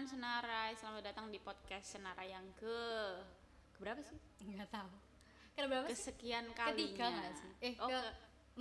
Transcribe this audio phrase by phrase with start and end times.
[0.00, 2.80] teman-teman Senarai, selamat datang di podcast Senarai yang ke
[3.76, 4.16] berapa sih?
[4.48, 4.88] nggak tahu
[5.52, 6.72] karena berapa sih Kesekian kalinya.
[6.72, 8.02] ketiga nggak sih eh oh, ke ke,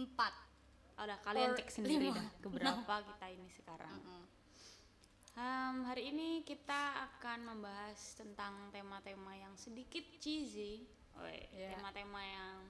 [0.03, 0.33] empat
[0.99, 2.19] oh, udah kalian cek sendiri lima.
[2.19, 3.87] dah keberapa kita ini sekarang.
[4.03, 4.23] Mm-mm.
[5.39, 10.83] Em, hari ini kita akan membahas tentang tema-tema yang sedikit cheesy,
[11.55, 11.79] Iya.
[11.79, 12.67] tema-tema yang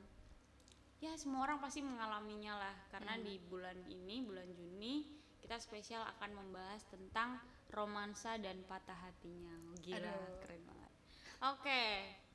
[1.01, 3.25] ya semua orang pasti mengalaminya lah karena Hmm.
[3.25, 5.09] di bulan ini bulan Juni
[5.41, 9.53] kita spesial akan membahas tentang romansa dan patah hatinya.
[9.81, 10.41] Gila, Aduh.
[10.41, 10.91] keren banget.
[11.39, 11.83] Oke,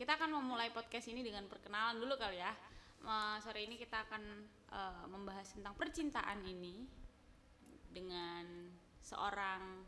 [0.01, 2.53] kita akan memulai podcast ini dengan perkenalan dulu kali ya.
[3.05, 4.23] Eh, sore ini kita akan
[4.73, 6.89] eh, membahas tentang percintaan ini
[7.93, 8.73] dengan
[9.05, 9.85] seorang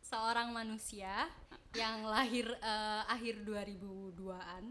[0.00, 1.28] seorang manusia
[1.74, 4.64] yang lahir eh, akhir 2002-an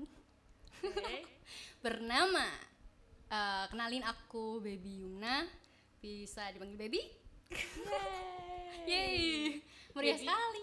[0.83, 1.15] Oke.
[1.85, 2.47] bernama
[3.27, 5.43] eh, kenalin aku Baby Yumna
[5.99, 7.01] bisa dipanggil Baby
[8.87, 9.59] Yeay
[9.99, 10.23] meriah Baby.
[10.25, 10.61] sekali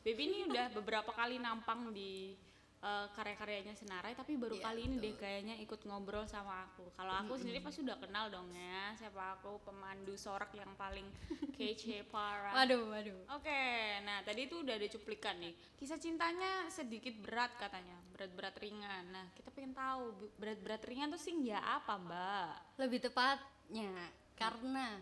[0.00, 2.32] Baby ini udah beberapa kali nampang di
[2.80, 6.88] eh, karya-karyanya Senarai tapi baru Iya, kali ini deh kayaknya ikut ngobrol sama aku.
[6.94, 11.04] Kalau aku sendiri pasti udah kenal dong ya siapa aku pemandu sorak yang paling
[11.56, 12.56] kece parah.
[12.56, 13.60] waduh waduh Oke,
[14.00, 15.52] nah tadi itu udah ada cuplikan nih.
[15.76, 19.04] Kisah cintanya sedikit berat katanya, berat-berat ringan.
[19.12, 22.80] Nah, kita pengen tahu berat-berat ringan tuh sih ya apa, Mbak?
[22.80, 23.92] lebih tepatnya
[24.32, 24.96] karena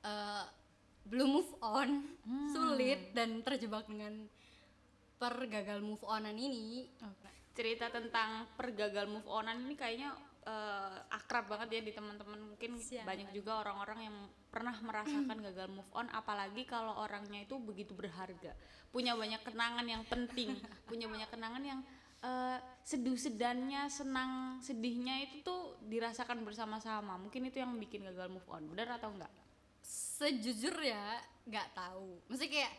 [0.00, 0.44] eh,
[1.06, 2.02] belum move on
[2.50, 4.26] sulit dan terjebak dengan
[5.16, 6.90] pergagal move onan ini.
[7.56, 10.12] Cerita tentang pergagal move onan ini kayaknya
[10.44, 12.54] eh, akrab banget ya di teman-teman.
[12.54, 13.06] Mungkin Siap.
[13.06, 14.16] banyak juga orang-orang yang
[14.52, 18.52] pernah merasakan gagal move on apalagi kalau orangnya itu begitu berharga.
[18.92, 20.52] Punya banyak kenangan yang penting.
[20.90, 21.80] Punya banyak kenangan yang
[22.20, 27.16] eh, seduh sedannya senang sedihnya itu tuh dirasakan bersama-sama.
[27.16, 28.68] Mungkin itu yang bikin gagal move on.
[28.68, 29.45] Benar atau enggak
[30.16, 32.24] sejujurnya nggak tahu.
[32.32, 32.72] Mesti kayak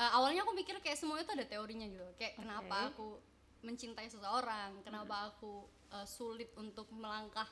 [0.00, 2.06] eh, awalnya aku mikir kayak semua itu ada teorinya gitu.
[2.16, 3.20] Kayak kenapa aku
[3.60, 4.80] mencintai seseorang?
[4.80, 7.48] Kenapa aku eh, sulit untuk melangkah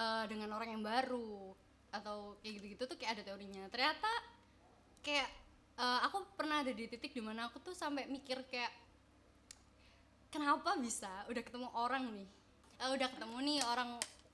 [0.00, 1.52] eh, dengan orang yang baru?
[1.92, 3.68] Atau kayak gitu-gitu tuh kayak ada teorinya.
[3.68, 4.10] Ternyata
[5.04, 5.28] kayak
[5.76, 8.72] eh, aku pernah ada di titik di mana aku tuh sampai mikir kayak
[10.32, 12.28] kenapa bisa udah ketemu orang nih?
[12.80, 13.90] Eh, udah ketemu nih orang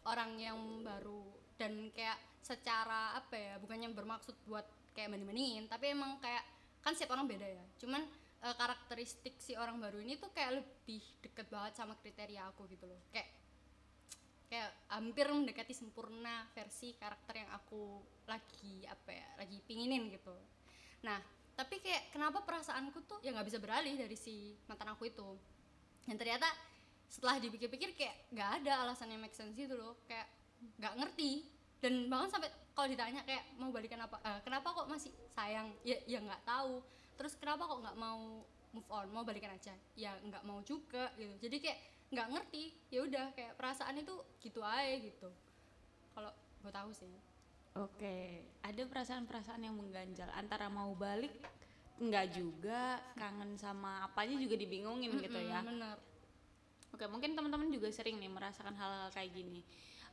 [0.07, 1.27] orang yang baru.
[1.61, 4.65] Dan kayak secara apa ya bukannya bermaksud buat
[4.97, 6.43] kayak banding bandingin tapi emang kayak
[6.81, 7.65] kan setiap orang beda ya.
[7.81, 8.03] Cuman
[8.41, 12.89] eh, karakteristik si orang baru ini tuh kayak lebih deket banget sama kriteria aku gitu
[12.89, 13.01] loh.
[13.13, 13.29] Kayak
[14.51, 20.35] kayak hampir mendekati sempurna versi karakter yang aku lagi apa ya lagi pinginin gitu.
[21.07, 21.21] Nah
[21.55, 25.29] tapi kayak kenapa perasaanku tuh ya nggak bisa beralih dari si mantan aku itu.
[26.09, 26.49] Dan ternyata
[27.07, 30.01] setelah dipikir-pikir kayak nggak ada alasan yang make sense gitu loh.
[30.09, 30.27] Kayak
[30.81, 35.13] nggak ngerti dan bahkan sampai kalau ditanya kayak mau balikan apa eh, kenapa kok masih
[35.33, 35.73] sayang?
[35.85, 36.85] Ya ya nggak tahu.
[37.17, 39.73] Terus kenapa kok nggak mau move on mau balikan aja?
[39.97, 41.49] Ya nggak mau juga gitu.
[41.49, 41.79] Jadi kayak
[42.13, 42.65] nggak ngerti.
[42.93, 44.15] Ya udah kayak perasaan itu
[44.45, 45.29] gitu aja gitu.
[46.13, 47.13] Kalau gue tahu sih.
[47.79, 51.31] Oke, ada perasaan-perasaan yang mengganjal antara mau balik
[52.01, 55.63] enggak juga, kangen sama apanya juga dibingungin gitu ya.
[55.63, 55.95] Bener.
[56.91, 59.63] Oke, mungkin teman-teman juga sering nih merasakan hal-hal kayak gini.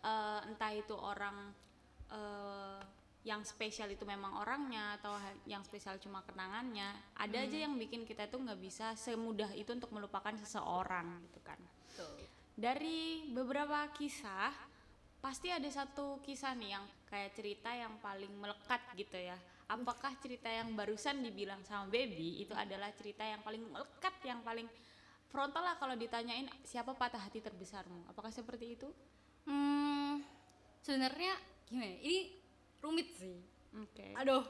[0.04, 1.54] Eh, entah itu orang
[2.14, 2.80] eh,
[3.28, 6.96] yang spesial itu memang orangnya atau yang spesial cuma kenangannya.
[7.20, 11.60] Ada aja yang bikin kita tuh nggak bisa semudah itu untuk melupakan seseorang gitu kan.
[12.56, 14.56] Dari beberapa kisah
[15.20, 19.36] pasti ada satu kisah nih yang kayak cerita yang paling melekat gitu ya.
[19.68, 24.72] Apakah cerita yang barusan dibilang sama Baby itu adalah cerita yang paling melekat, yang paling
[25.28, 28.08] frontal lah kalau ditanyain siapa patah hati terbesarmu?
[28.08, 28.88] Apakah seperti itu?
[29.48, 30.22] Hmm,
[30.84, 31.34] sebenarnya
[31.68, 31.98] gimana ya?
[32.04, 32.20] ini
[32.84, 34.08] rumit sih Oke.
[34.18, 34.44] Aduh,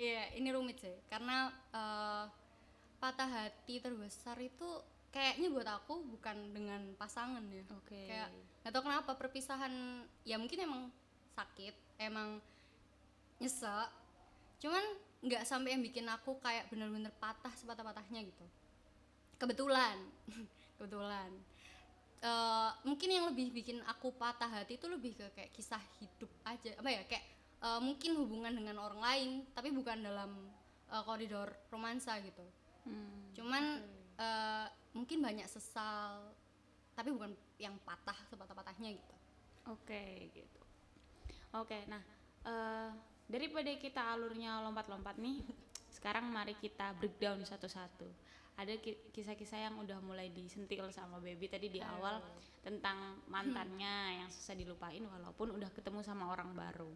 [0.00, 2.24] iya ini rumit sih karena eh,
[3.02, 4.64] patah hati terbesar itu
[5.12, 7.64] kayaknya buat aku bukan dengan pasangan ya.
[7.76, 8.08] Oke.
[8.08, 8.30] Kayak
[8.62, 9.72] nggak tahu kenapa perpisahan
[10.24, 10.82] ya mungkin emang
[11.36, 12.40] sakit, emang
[13.42, 13.90] nyesek.
[14.62, 14.84] Cuman
[15.22, 18.46] nggak sampai yang bikin aku kayak bener-bener patah sepatah-patahnya gitu.
[19.36, 19.98] Kebetulan,
[20.78, 21.30] kebetulan.
[23.02, 26.70] Mungkin yang lebih bikin aku patah hati itu lebih ke kayak kisah hidup aja.
[26.78, 27.02] Apa ya?
[27.10, 27.26] Kayak
[27.58, 30.46] eh, mungkin hubungan dengan orang lain tapi bukan dalam
[30.86, 32.46] eh, koridor romansa gitu.
[32.86, 33.82] Hmm, cuman
[34.22, 36.30] eh, mungkin banyak sesal
[36.94, 39.16] tapi bukan yang patah sepatah-patahnya gitu.
[39.74, 40.62] Oke, gitu.
[41.58, 42.06] Oke, nah
[42.46, 42.90] eh,
[43.26, 45.42] daripada kita alurnya lompat-lompat nih,
[45.98, 48.06] sekarang mari kita breakdown satu-satu.
[48.52, 52.20] Ada ki- kisah-kisah yang udah mulai disentil sama baby tadi di awal
[52.60, 56.92] tentang mantannya yang susah dilupain walaupun udah ketemu sama orang baru.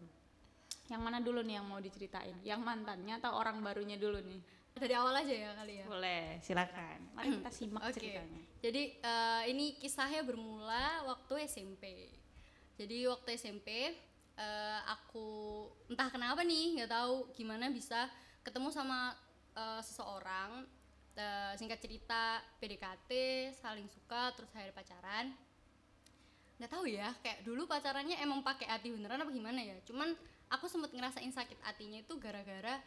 [0.87, 2.37] Yang mana dulu nih yang mau diceritain?
[2.45, 4.41] Yang mantannya atau orang barunya dulu nih?
[4.77, 6.99] dari awal aja ya kali ya Boleh, silakan.
[7.17, 7.97] Mari kita simak Oke.
[7.97, 8.41] ceritanya.
[8.61, 12.13] Jadi eh, ini kisahnya bermula waktu SMP.
[12.77, 13.97] Jadi waktu SMP
[14.37, 15.25] eh, aku
[15.89, 18.05] entah kenapa nih nggak tahu gimana bisa
[18.45, 19.17] ketemu sama
[19.57, 20.69] eh, seseorang.
[21.17, 23.09] Eh, singkat cerita PDKT,
[23.57, 25.25] saling suka, terus akhirnya pacaran.
[26.61, 29.73] Nggak tahu ya, kayak dulu pacarannya emang pakai hati beneran apa gimana ya?
[29.81, 30.13] Cuman
[30.53, 32.77] aku sempet ngerasain sakit hatinya itu gara-gara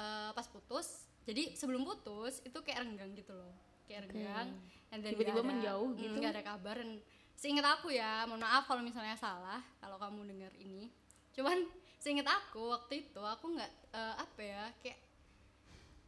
[0.00, 1.04] eh, pas putus.
[1.28, 3.52] Jadi sebelum putus itu kayak renggang gitu loh,
[3.84, 4.48] kayak renggang.
[4.94, 6.16] and then Tiba-tiba menjauh mm, gitu.
[6.22, 7.02] nggak ada kabar dan
[7.34, 10.86] seingat aku ya mohon maaf kalau misalnya salah kalau kamu dengar ini
[11.34, 11.66] cuman
[11.98, 14.98] seingat aku waktu itu aku nggak eh, apa ya kayak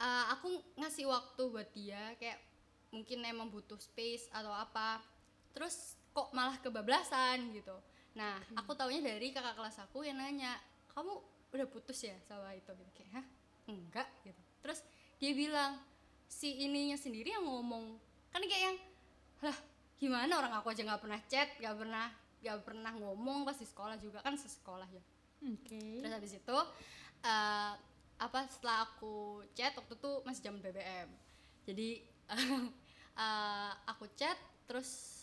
[0.00, 2.38] eh, aku ngasih waktu buat dia kayak
[2.94, 5.02] mungkin emang butuh space atau apa.
[5.52, 7.76] Terus kok malah kebablasan gitu.
[8.16, 10.56] Nah aku taunya dari kakak kelas aku yang nanya
[10.96, 11.12] kamu
[11.52, 12.72] udah putus ya sama itu?
[12.72, 12.90] Gitu.
[12.96, 13.26] Kayak hah?
[13.68, 14.08] Enggak.
[14.24, 14.42] Gitu.
[14.64, 14.80] Terus
[15.20, 15.80] dia bilang
[16.28, 18.00] si ininya sendiri yang ngomong.
[18.32, 18.78] Kan kayak yang
[19.44, 19.58] lah
[20.00, 20.32] gimana?
[20.40, 22.06] Orang aku aja nggak pernah chat nggak pernah
[22.40, 24.24] nggak pernah ngomong pas di sekolah juga.
[24.24, 25.04] Kan sesekolah ya.
[25.36, 26.00] Oke.
[26.00, 26.58] terus habis itu
[27.20, 27.72] eh,
[28.16, 31.08] apa setelah aku chat waktu itu masih zaman BBM
[31.66, 31.88] jadi
[33.26, 34.38] eh, aku chat
[34.70, 35.14] terus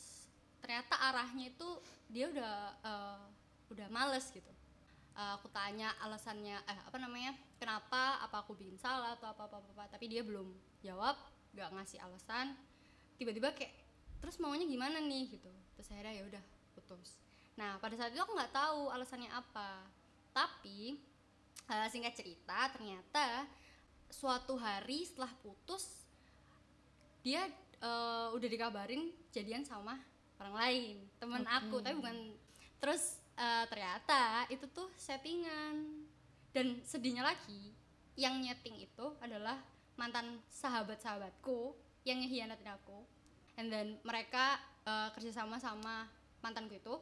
[0.59, 1.69] ternyata arahnya itu
[2.11, 3.23] dia udah eh,
[3.71, 4.51] udah males gitu.
[5.13, 9.57] Eh, aku tanya alasannya eh apa namanya kenapa apa aku bikin salah atau apa apa
[9.63, 9.83] apa, apa.
[9.95, 10.51] tapi dia belum
[10.83, 11.15] jawab
[11.55, 12.55] nggak ngasih alasan.
[13.15, 13.71] Tiba-tiba kayak
[14.19, 15.31] terus maunya gimana nih?
[15.39, 15.51] gitu.
[15.79, 16.43] Terus akhirnya ya udah
[16.75, 17.19] putus.
[17.55, 19.85] Nah pada saat itu aku nggak tahu alasannya apa.
[20.33, 20.97] Tapi
[21.69, 23.47] eh, singkat cerita ternyata
[24.13, 26.03] suatu hari setelah putus
[27.23, 27.47] dia
[27.79, 29.97] eh, udah dikabarin jadian sama
[30.43, 31.79] orang lain teman aku.
[31.79, 32.17] Tapi bukan
[32.77, 36.05] terus eh, ternyata itu tuh settingan.
[36.53, 37.73] Dan sedihnya lagi
[38.13, 39.57] yang nyeting itu adalah
[39.97, 41.73] mantan sahabat-sahabatku
[42.05, 43.01] yang ngehianatin aku.
[43.57, 46.11] And then mereka eh, kerjasama sama
[46.43, 46.93] mantanku itu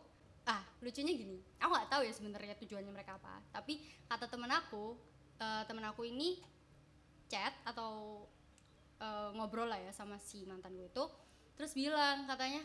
[0.45, 1.37] ah lucunya gini.
[1.59, 3.41] Aku nggak tahu ya sebenarnya tujuannya mereka apa.
[3.51, 4.97] Tapi kata temen aku
[5.37, 6.41] eh, temen aku ini
[7.27, 8.23] chat atau
[8.97, 11.05] eh, ngobrol lah ya sama si mantan gue itu.
[11.55, 12.61] Terus bilang katanya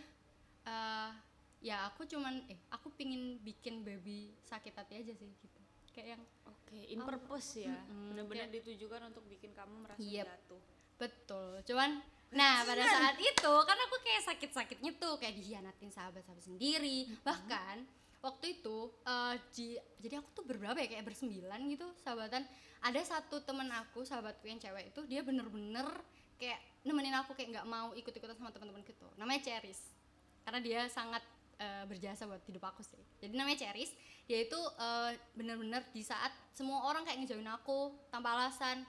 [0.64, 1.11] eh,
[1.61, 5.61] ya aku cuman eh aku pingin bikin baby sakit hati aja sih gitu.
[5.93, 6.23] Kayak yang
[6.67, 7.73] Oke, in purpose ya.
[7.73, 10.26] Mm-mm, Benar-benar ditujukan untuk bikin kamu merasa Yep.
[10.26, 10.62] jatuh.
[10.96, 11.50] betul.
[11.62, 12.00] Cuman
[12.34, 17.06] nah pada saat itu kan aku kayak sakit-sakitnya tuh kayak dihianatin sahabat-sahabat sendiri.
[17.23, 17.76] Bahkan
[18.20, 22.43] waktu itu eh, ji- jadi aku tuh berberapa ya kayak bersembilan gitu sahabatan.
[22.82, 25.87] Ada satu temen aku sahabatku yang cewek itu dia bener-bener
[26.37, 29.06] kayak nemenin aku kayak nggak mau ikut-ikutan sama teman-teman gitu.
[29.17, 29.81] Namanya Ceris
[30.43, 31.23] karena dia sangat
[31.62, 33.00] eh, berjasa buat hidup aku sih.
[33.23, 33.94] Jadi namanya Ceris
[34.26, 38.82] dia itu eh, bener-bener di saat semua orang kayak ngejauhin aku tanpa alasan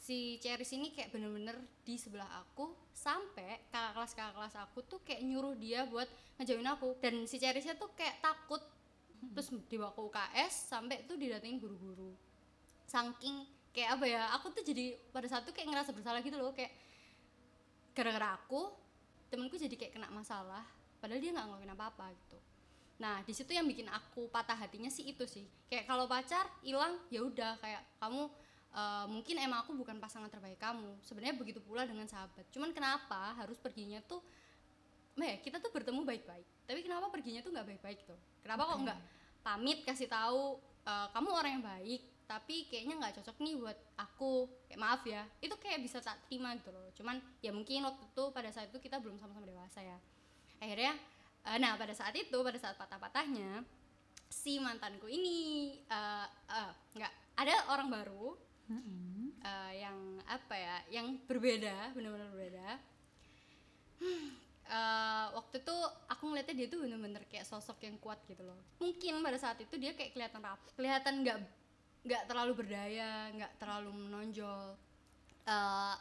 [0.00, 5.00] si Ceris ini kayak bener-bener di sebelah aku sampai kakak kelas kakak kelas aku tuh
[5.04, 6.08] kayak nyuruh dia buat
[6.40, 6.96] ngejauhin aku.
[7.04, 8.64] Dan si Cerisnya tuh kayak takut.
[9.20, 12.16] Terus dibawa ke UKS sampai tuh didatengin guru-guru.
[12.88, 13.44] Saking
[13.76, 16.56] kayak apa ya aku tuh jadi pada saat itu kayak ngerasa bersalah gitu loh.
[16.56, 16.72] Kayak
[17.92, 18.72] gara-gara aku
[19.28, 20.64] temenku jadi kayak kena masalah
[20.98, 22.38] padahal dia nggak ngelakuin apa-apa gitu.
[23.04, 25.44] Nah di situ yang bikin aku patah hatinya sih itu sih.
[25.68, 27.60] Kayak kalau pacar hilang ya udah.
[27.60, 28.32] Kayak kamu
[28.74, 31.00] eh, mungkin emang aku bukan pasangan terbaik kamu.
[31.02, 32.46] Sebenarnya begitu pula dengan sahabat.
[32.54, 34.22] Cuman kenapa harus perginya tuh
[35.18, 36.46] Meh, kita tuh bertemu baik-baik.
[36.64, 38.98] Tapi kenapa perginya tuh nggak baik-baik tuh kenapa kok nggak
[39.42, 44.34] pamit kasih tahu eh, kamu orang yang baik tapi kayaknya nggak cocok nih buat aku.
[44.70, 45.26] Kayak maaf ya.
[45.42, 46.86] Itu kayak bisa tak terima gitu loh.
[46.94, 49.98] Cuman ya mungkin waktu itu pada saat itu kita belum sama-sama dewasa ya.
[50.62, 50.94] Akhirnya
[51.44, 53.66] eh, nah pada saat itu pada saat patah-patahnya
[54.30, 58.38] si mantanku ini eh, eh, nggak ada orang baru
[59.42, 59.98] eh, yang
[60.28, 60.76] apa ya?
[61.00, 62.68] Yang berbeda benar-benar berbeda.
[64.00, 64.28] Hmm,
[64.70, 65.76] eh, waktu itu
[66.08, 68.58] aku ngeliatnya dia tuh bener-bener kayak sosok yang kuat gitu loh.
[68.78, 71.38] Mungkin pada saat itu dia kayak kelihatan rapi kelihatan nggak
[72.00, 74.78] nggak terlalu berdaya nggak terlalu menonjol.
[75.44, 75.96] Eh,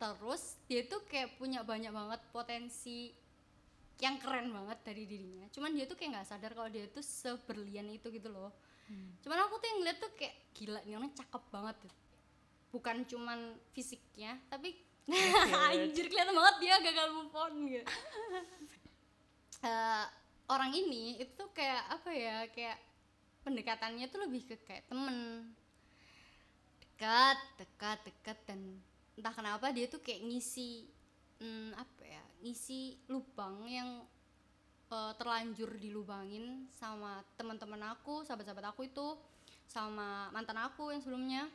[0.00, 3.14] terus dia tuh kayak punya banyak banget potensi
[4.02, 5.46] yang keren banget dari dirinya.
[5.54, 8.50] Cuman dia tuh kayak nggak sadar kalau dia tuh seberlian itu gitu loh.
[9.22, 12.03] Cuman aku tuh yang ngeliat tuh kayak gila nih orang cakep banget gitu.
[12.74, 14.74] Bukan cuman fisiknya tapi
[15.70, 17.86] anjir kelihatan banget dia gagal move on gitu.
[19.64, 20.06] Eh,
[20.52, 22.76] orang ini itu tuh kayak apa ya kayak
[23.48, 25.48] pendekatannya tuh lebih ke kayak temen.
[26.84, 28.60] Dekat dekat dekat dan
[29.16, 30.84] entah kenapa dia tuh kayak ngisi
[31.40, 34.04] hmm, apa ya ngisi lubang yang
[34.92, 39.16] eh, terlanjur dilubangin sama teman-teman aku sahabat-sahabat aku itu
[39.64, 41.48] sama mantan aku yang sebelumnya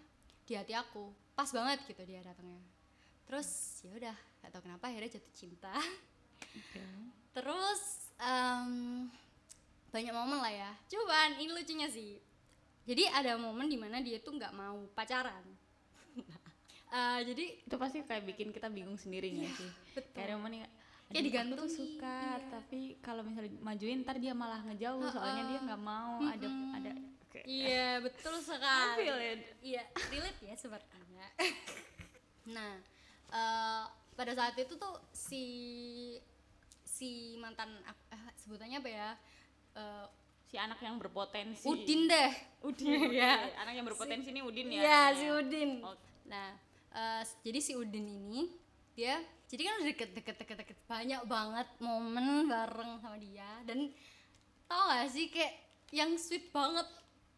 [0.50, 1.14] di hati aku.
[1.38, 2.58] Pas banget gitu dia datangnya.
[3.30, 3.46] Terus
[3.86, 5.70] ya udah gak tau kenapa akhirnya jatuh cinta.
[7.38, 7.82] Terus
[8.18, 9.06] em,
[9.94, 10.72] banyak momen lah ya.
[10.90, 12.18] Cuman ini lucunya sih.
[12.90, 15.46] Jadi ada momen di mana dia tuh nggak mau pacaran.
[16.90, 19.70] Eh, jadi itu pasti kayak bikin kita bingung sendiri nggak sih?
[19.94, 20.10] betul.
[20.10, 22.50] kayak momen nih Kayak "Aduh, aku tuh digantungin, suka iya.
[22.50, 26.92] tapi kalau misalnya majuin ntar dia malah ngejauh soalnya dia nggak mau ada ada
[27.40, 29.40] kayak iya betul sekali feel it.
[29.62, 31.26] iya relate ya sepertinya
[32.50, 32.74] nah
[33.30, 35.44] eh, pada saat itu tuh si
[36.82, 37.96] si mantan eh,
[38.38, 39.10] sebutannya apa ya
[39.70, 40.06] Eh,
[40.44, 43.38] si anak yang berpotensi Udin deh Udin Iya.
[43.40, 43.54] oke.
[43.56, 45.14] anak yang berpotensi ini Udin ya Iya namanya.
[45.14, 45.72] si Udin.
[45.80, 46.02] Oke.
[46.26, 46.50] Nah,
[46.90, 48.50] eh, s- jadi si Udin ini
[48.92, 53.94] dia jadi kan deket deket deket deket banyak banget momen bareng sama dia dan
[54.66, 55.54] tau gak sih kayak
[55.92, 56.90] yang sweet banget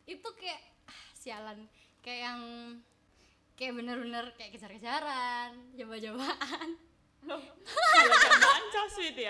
[0.07, 1.59] itu kayak ah, sialan.
[2.01, 2.41] Kayak yang
[3.57, 6.69] kayak bener-bener kayak kejar-kejaran coba-cobaan
[7.21, 9.29] cobaan so sweet ya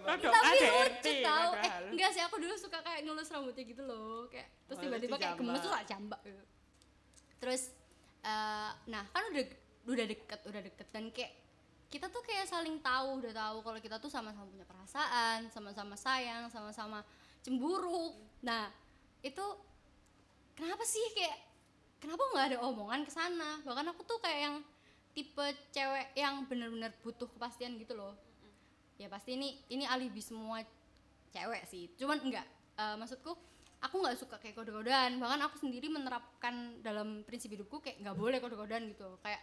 [0.00, 1.52] Rodok tapi lucu tau.
[1.60, 4.24] Eh enggak sih aku dulu suka kayak ngelus rambutnya gitu loh.
[4.32, 6.44] Kayak terus Oh, tiba-tiba kayak gemes tuh tak jambak gitu
[7.36, 7.68] terus
[8.24, 9.44] eh, nah kan udah
[9.86, 10.86] udah deket udah deket.
[10.88, 11.32] Dan kayak
[11.86, 16.50] kita tuh kayak saling tahu udah tahu kalau kita tuh sama-sama punya perasaan sama-sama sayang
[16.50, 16.98] sama-sama
[17.46, 18.10] cemburu
[18.42, 18.66] nah
[19.22, 19.44] itu
[20.56, 21.04] kenapa sih?
[21.12, 21.38] Kayak
[22.02, 23.62] kenapa nggak ada omongan ke sana?
[23.62, 24.56] Bahkan aku tuh kayak yang
[25.12, 28.16] tipe cewek yang bener-bener butuh kepastian gitu loh.
[28.96, 30.64] Ya pasti ini ini alibi semua
[31.30, 31.92] cewek sih.
[32.00, 32.46] Cuman enggak
[32.76, 33.32] Eh, maksudku
[33.80, 35.16] aku nggak suka kayak kode-kodean.
[35.16, 39.16] Bahkan aku sendiri menerapkan dalam prinsip hidupku kayak nggak boleh kode-kodean gitu.
[39.24, 39.40] Kayak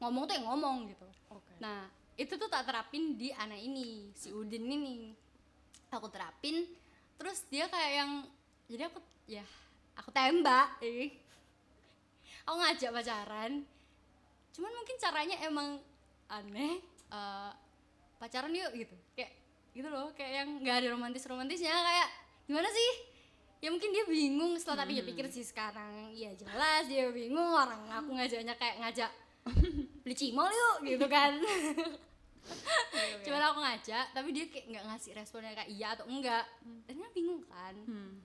[0.00, 1.08] ngomong tuh yang ngomong gitu.
[1.28, 1.52] Oke.
[1.60, 1.84] nah
[2.16, 5.12] itu tuh tak terapin di anak ini si Udin ini.
[5.92, 6.64] Aku terapin
[7.20, 8.10] terus dia kayak yang
[8.64, 9.44] jadi aku ya
[9.98, 11.10] aku tembak eh.
[12.44, 13.52] aku ngajak pacaran.
[14.50, 15.68] Cuman mungkin caranya emang
[16.30, 17.50] aneh eh,
[18.18, 18.96] pacaran yuk gitu.
[19.14, 19.32] Kayak
[19.70, 22.08] gitu loh kayak yang nggak ada romantis romantisnya kayak
[22.46, 22.90] gimana sih?
[23.60, 27.92] Ya mungkin dia bingung setelah tadi dia pikir sih sekarang ya jelas dia bingung orang
[27.92, 29.12] aku ngajaknya kayak ngajak
[30.02, 31.36] beli cimol yuk gitu kan.
[33.24, 36.44] Cuman aku ngajak tapi dia kayak nggak ngasih responnya kayak iya atau enggak.
[36.88, 37.74] Dan dia bingung kan.
[37.84, 38.16] Hmm.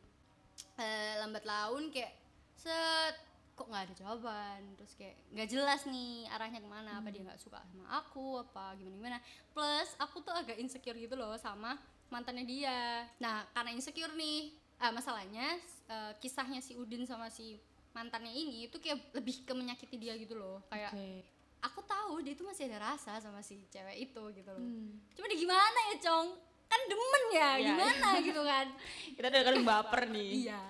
[0.80, 2.14] Eh, lambat laun kayak
[2.56, 3.16] set
[3.56, 4.60] kok nggak ada jawaban?
[4.76, 8.76] Terus kayak nggak jelas nih arahnya ke mana apa dia nggak suka sama aku apa
[8.76, 9.18] gimana gimana
[9.56, 11.80] plus aku tuh agak insecure gitu loh sama
[12.12, 13.08] mantannya dia.
[13.24, 14.52] Nah karena insecure nih
[14.84, 15.56] ah, masalahnya
[15.88, 17.56] eh, kisahnya si Udin sama si
[17.96, 20.60] mantannya ini itu kayak lebih ke menyakiti dia gitu loh.
[20.68, 21.24] Kayak Oke.
[21.64, 24.60] aku tahu dia tuh masih ada rasa sama si cewek itu gitu loh.
[24.60, 25.00] Hmm.
[25.16, 26.28] cuma gimana ya cong
[26.76, 28.68] kan demen ya Iya, gimana gitu kan?
[29.16, 30.32] Kita udah kadang baper nih.
[30.44, 30.62] Iya.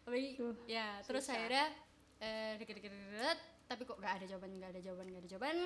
[0.00, 0.20] Tapi
[0.64, 1.68] ya terus akhirnya
[2.20, 3.38] eh, deket-deket deket,
[3.68, 5.56] tapi kok gak ada jawaban gak ada jawaban gak ada jawaban.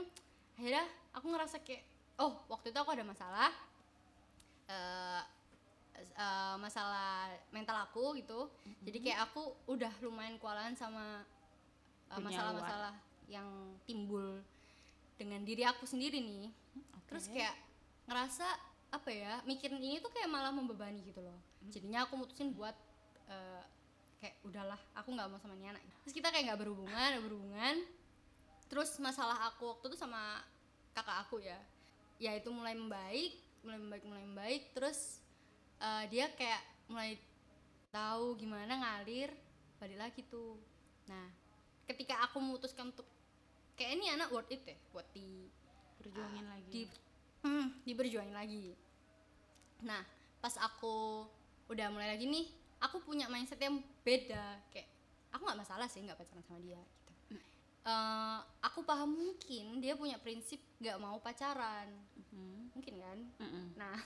[0.59, 0.85] Akhirnya
[1.15, 1.83] aku ngerasa kayak
[2.19, 3.51] oh waktu itu aku ada masalah
[4.65, 5.23] eh
[5.95, 8.51] eh, masalah mental aku gitu.
[8.83, 11.23] Jadi kayak aku udah lumayan kewalahan sama
[12.11, 12.95] eh, masalah-masalah
[13.31, 13.47] yang
[13.89, 14.43] timbul
[15.15, 16.51] dengan diri aku sendiri nih.
[17.07, 17.39] Terus Oke.
[17.39, 17.55] kayak
[18.05, 21.39] ngerasa apa ya mikirin ini tuh kayak malah membebani gitu loh.
[21.69, 22.75] Jadinya aku mutusin buat
[23.29, 23.63] eh,
[24.23, 27.75] kayak udahlah aku nggak mau sama ini anak terus kita kayak nggak berhubungan nggak berhubungan.
[28.71, 30.41] Terus masalah aku waktu itu sama
[30.97, 31.59] kakak aku ya.
[32.23, 33.35] Ya itu mulai membaik
[33.67, 34.63] mulai membaik mulai membaik.
[34.73, 35.21] Terus
[35.83, 37.19] eh, dia kayak mulai
[37.91, 39.35] tahu gimana ngalir
[39.83, 40.57] balik lagi tuh.
[41.11, 41.45] Nah
[41.85, 43.05] ketika aku memutuskan untuk
[43.77, 45.51] kayak ini anak worth it deh buat di
[46.01, 46.71] perjuangin lagi.
[46.71, 46.83] di
[47.45, 48.73] hmm, diberjuangin lagi
[49.85, 50.01] nah
[50.39, 51.25] pas aku
[51.67, 52.49] udah mulai lagi nih
[52.79, 54.89] aku punya mindset yang beda kayak
[55.29, 57.13] aku nggak masalah sih nggak pacaran sama dia gitu
[57.85, 61.85] Eh, aku paham mungkin dia punya prinsip nggak mau pacaran
[62.17, 62.73] Mhm.
[62.73, 63.65] mungkin kan Mm-mm.
[63.75, 63.93] nah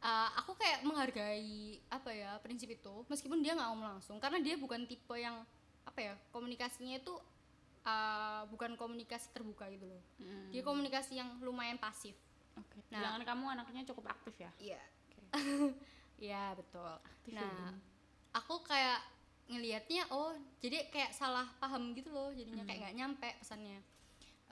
[0.00, 4.54] eh, aku kayak menghargai apa ya prinsip itu meskipun dia nggak ngomong langsung karena dia
[4.54, 5.42] bukan tipe yang
[5.82, 7.14] apa ya komunikasinya itu
[7.82, 10.50] eh, bukan komunikasi terbuka gitu loh Mm.
[10.50, 12.14] dia komunikasi yang lumayan pasif
[12.58, 12.78] Oke.
[12.92, 13.00] Nah.
[13.00, 14.50] Jangan kamu anaknya cukup aktif ya.
[14.60, 14.82] iya.
[16.22, 16.86] Iya betul.
[16.86, 17.74] Aktif nah ya,
[18.38, 19.02] aku kayak
[19.50, 20.30] ngelihatnya oh
[20.62, 23.82] jadi kayak salah paham gitu loh jadinya kayak nggak nyampe pesannya.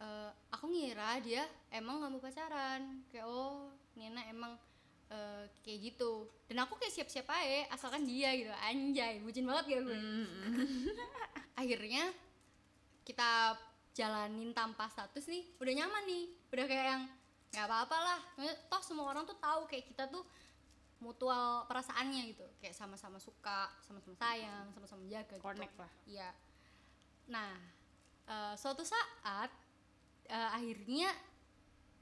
[0.01, 3.07] Eh, aku ngira dia emang nggak mau pacaran.
[3.07, 4.59] Kayak oh Nina emang
[5.15, 6.27] eh, kayak gitu.
[6.51, 8.51] Dan aku kayak siap-siap aja asalkan dia gitu.
[8.51, 9.99] Anjay bucin banget gitu gue?
[11.61, 12.11] Akhirnya
[13.07, 13.55] kita
[13.95, 16.25] jalanin tanpa status nih udah nyaman nih.
[16.51, 17.03] Udah kayak yang
[17.51, 18.21] nggak apa-apa lah.
[18.39, 20.23] Maksudnya, toh semua orang tuh tahu kayak kita tuh
[21.01, 22.47] mutual perasaannya gitu.
[22.61, 25.43] Kayak sama-sama suka sama-sama sayang sama-sama menjaga gitu.
[25.43, 25.93] Connect lah.
[26.07, 26.31] iya.
[27.33, 27.57] Nah
[28.29, 29.51] eh, suatu saat
[30.29, 31.11] eh, akhirnya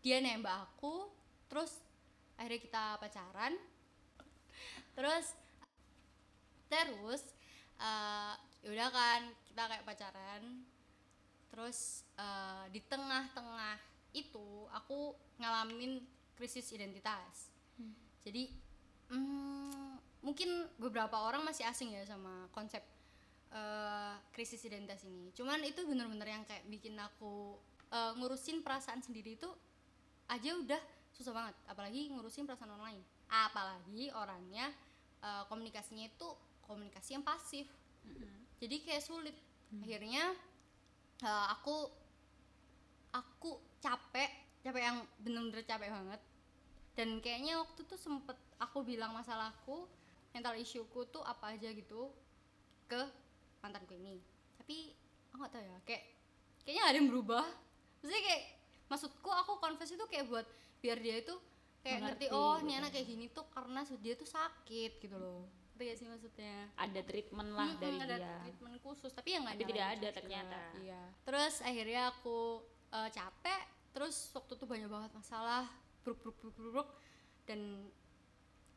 [0.03, 1.09] dia nembak aku
[1.49, 1.81] terus
[2.37, 3.55] akhirnya kita pacaran.
[4.99, 5.27] Terus
[6.69, 7.23] terus
[8.61, 10.43] ya udah kan kita kayak pacaran.
[11.49, 13.79] Terus eh, di tengah-tengah
[14.11, 16.03] itu aku ngalamin
[16.35, 17.51] krisis identitas.
[18.23, 18.51] Jadi
[19.11, 22.83] mm, mungkin beberapa orang masih asing ya sama konsep
[23.55, 25.31] eh, krisis identitas ini.
[25.33, 27.57] Cuman itu bener-bener yang kayak bikin aku
[27.91, 29.51] eh, ngurusin perasaan sendiri itu
[30.29, 30.83] aja udah
[31.15, 31.55] susah banget.
[31.71, 33.03] Apalagi ngurusin perasaan orang lain.
[33.31, 34.71] Apalagi orangnya
[35.23, 36.29] eh, komunikasinya itu
[36.67, 37.67] komunikasi yang pasif.
[38.59, 39.37] Jadi kayak sulit.
[39.81, 40.35] Akhirnya
[41.23, 41.89] eh, aku
[43.15, 46.21] aku capek capek yang bener-bener capek banget.
[46.93, 49.87] Dan kayaknya waktu itu sempet aku bilang masalahku
[50.35, 52.11] mental issueku tuh apa aja gitu
[52.85, 53.01] ke
[53.59, 54.21] mantanku ini.
[54.61, 54.93] Tapi
[55.31, 56.05] aku nggak tahu ya kayak
[56.67, 57.47] kayaknya ada yang berubah.
[58.03, 58.43] Maksudnya kayak
[58.89, 60.47] maksudku aku confess itu kayak buat
[60.79, 61.35] biar dia itu
[61.83, 62.67] kayak ngerti, Mengerti oh gitu.
[62.67, 65.47] nih anak kayak gini tuh karena dia tuh sakit gitu loh.
[65.79, 66.57] Ngerti gak sih maksudnya?
[66.75, 68.35] Ada treatment lah Mm-mm, dari ada dia.
[68.43, 70.59] treatment khusus tapi ya nggak Tapi tidak ada ternyata.
[70.83, 71.03] iya.
[71.23, 72.39] Terus akhirnya aku
[72.91, 73.63] eh, capek
[73.99, 75.67] terus waktu itu banyak banget masalah
[76.07, 76.91] bruk bruk bruk bruk, bruk.
[77.51, 77.91] dan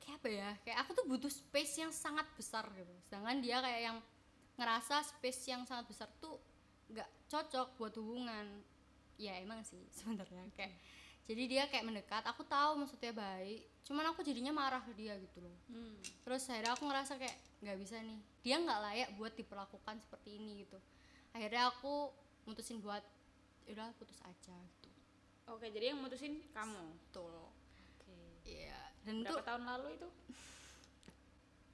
[0.02, 2.90] kayak apa ya kayak aku tuh butuh space yang sangat besar gitu.
[3.06, 3.98] Sedangkan dia kayak yang
[4.58, 6.42] ngerasa space yang sangat besar tuh
[6.90, 8.66] nggak cocok buat hubungan.
[9.22, 10.74] Ya emang sih sebenarnya kayak
[11.30, 15.38] jadi dia kayak mendekat aku tahu maksudnya baik cuman aku jadinya marah ke dia gitu
[15.46, 15.58] loh.
[15.70, 16.02] Hmm.
[16.26, 20.66] terus akhirnya aku ngerasa kayak nggak bisa nih dia nggak layak buat diperlakukan seperti ini
[20.66, 20.82] gitu.
[21.30, 22.10] Akhirnya aku
[22.50, 23.06] mutusin buat
[23.70, 24.58] udah putus aja
[25.52, 26.84] oke jadi yang mutusin kamu?
[27.12, 27.36] Betul.
[28.00, 28.18] Oke.
[28.48, 30.10] Iya dan itu berapa tahun lalu itu?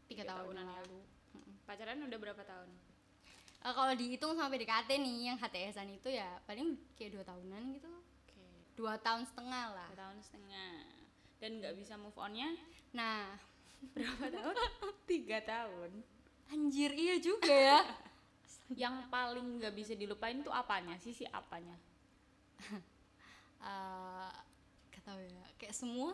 [0.07, 0.75] Tiga tiga tahun tahunan yang ya?
[0.79, 0.99] lalu.
[1.67, 2.69] Pacaran udah berapa tahun?
[3.67, 7.91] Eh, kalau dihitung sama PDKT nih yang HTSan itu ya paling kayak dua tahunan gitu.
[7.91, 8.45] Oke.
[8.79, 9.89] Dua tahun setengah lah.
[9.91, 10.73] Dua tahun setengah.
[11.37, 12.55] Dan nggak bisa move onnya?
[12.95, 13.35] Nah.
[13.93, 14.55] Berapa tahun?
[15.03, 15.91] Tiga tahun.
[16.47, 17.79] Anjir iya juga ya.
[18.87, 20.95] Yang paling nggak bisa dilupain tuh apanya?
[20.99, 21.75] Sisi apanya
[23.61, 26.13] Gak tau ya kayak semua.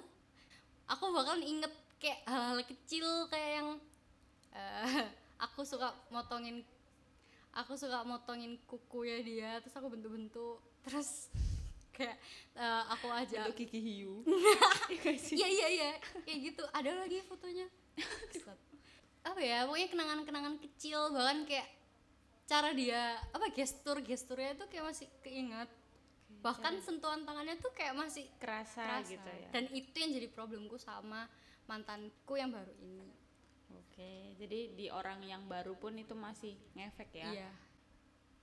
[0.88, 3.70] Aku bakalan inget kayak hal-hal kecil kayak yang
[4.52, 5.08] eh,
[5.46, 6.64] aku suka motongin
[7.54, 11.30] aku suka motongin kukunya dia terus aku bentuk-bentuk terus
[11.96, 12.18] kayak
[12.58, 14.22] eh, aku aja untuk Kiki Hiu.
[15.40, 15.92] Iya iya iya.
[16.26, 16.64] Kayak gitu.
[16.74, 17.68] Ada lagi fotonya.
[19.24, 21.70] Apa ya pokoknya kenangan-kenangan kecil bahkan kayak
[22.44, 25.70] cara dia apa gestur gesturnya tuh kayak masih keinget
[26.44, 29.08] bahkan sentuhan tangannya tuh kayak masih kerasa, kerasa.
[29.08, 29.48] gitu ya.
[29.50, 31.26] Dan itu yang jadi problemku sama
[31.66, 33.08] mantanku yang baru ini.
[33.74, 37.30] Oke jadi di orang yang baru pun itu masih ngefek ya?
[37.32, 37.50] Iya.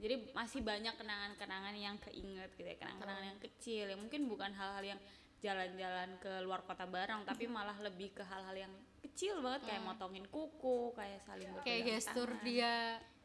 [0.01, 4.97] Jadi masih banyak kenangan-kenangan yang keinget gitu ya kenangan-kenangan yang kecil yang mungkin bukan hal-hal
[4.97, 5.01] yang
[5.41, 10.25] jalan-jalan ke luar kota bareng tapi malah lebih ke hal-hal yang kecil banget kayak motongin
[10.27, 11.61] kuku kayak saling Hmm.
[11.61, 12.45] kayak gestur tangan.
[12.45, 12.75] dia.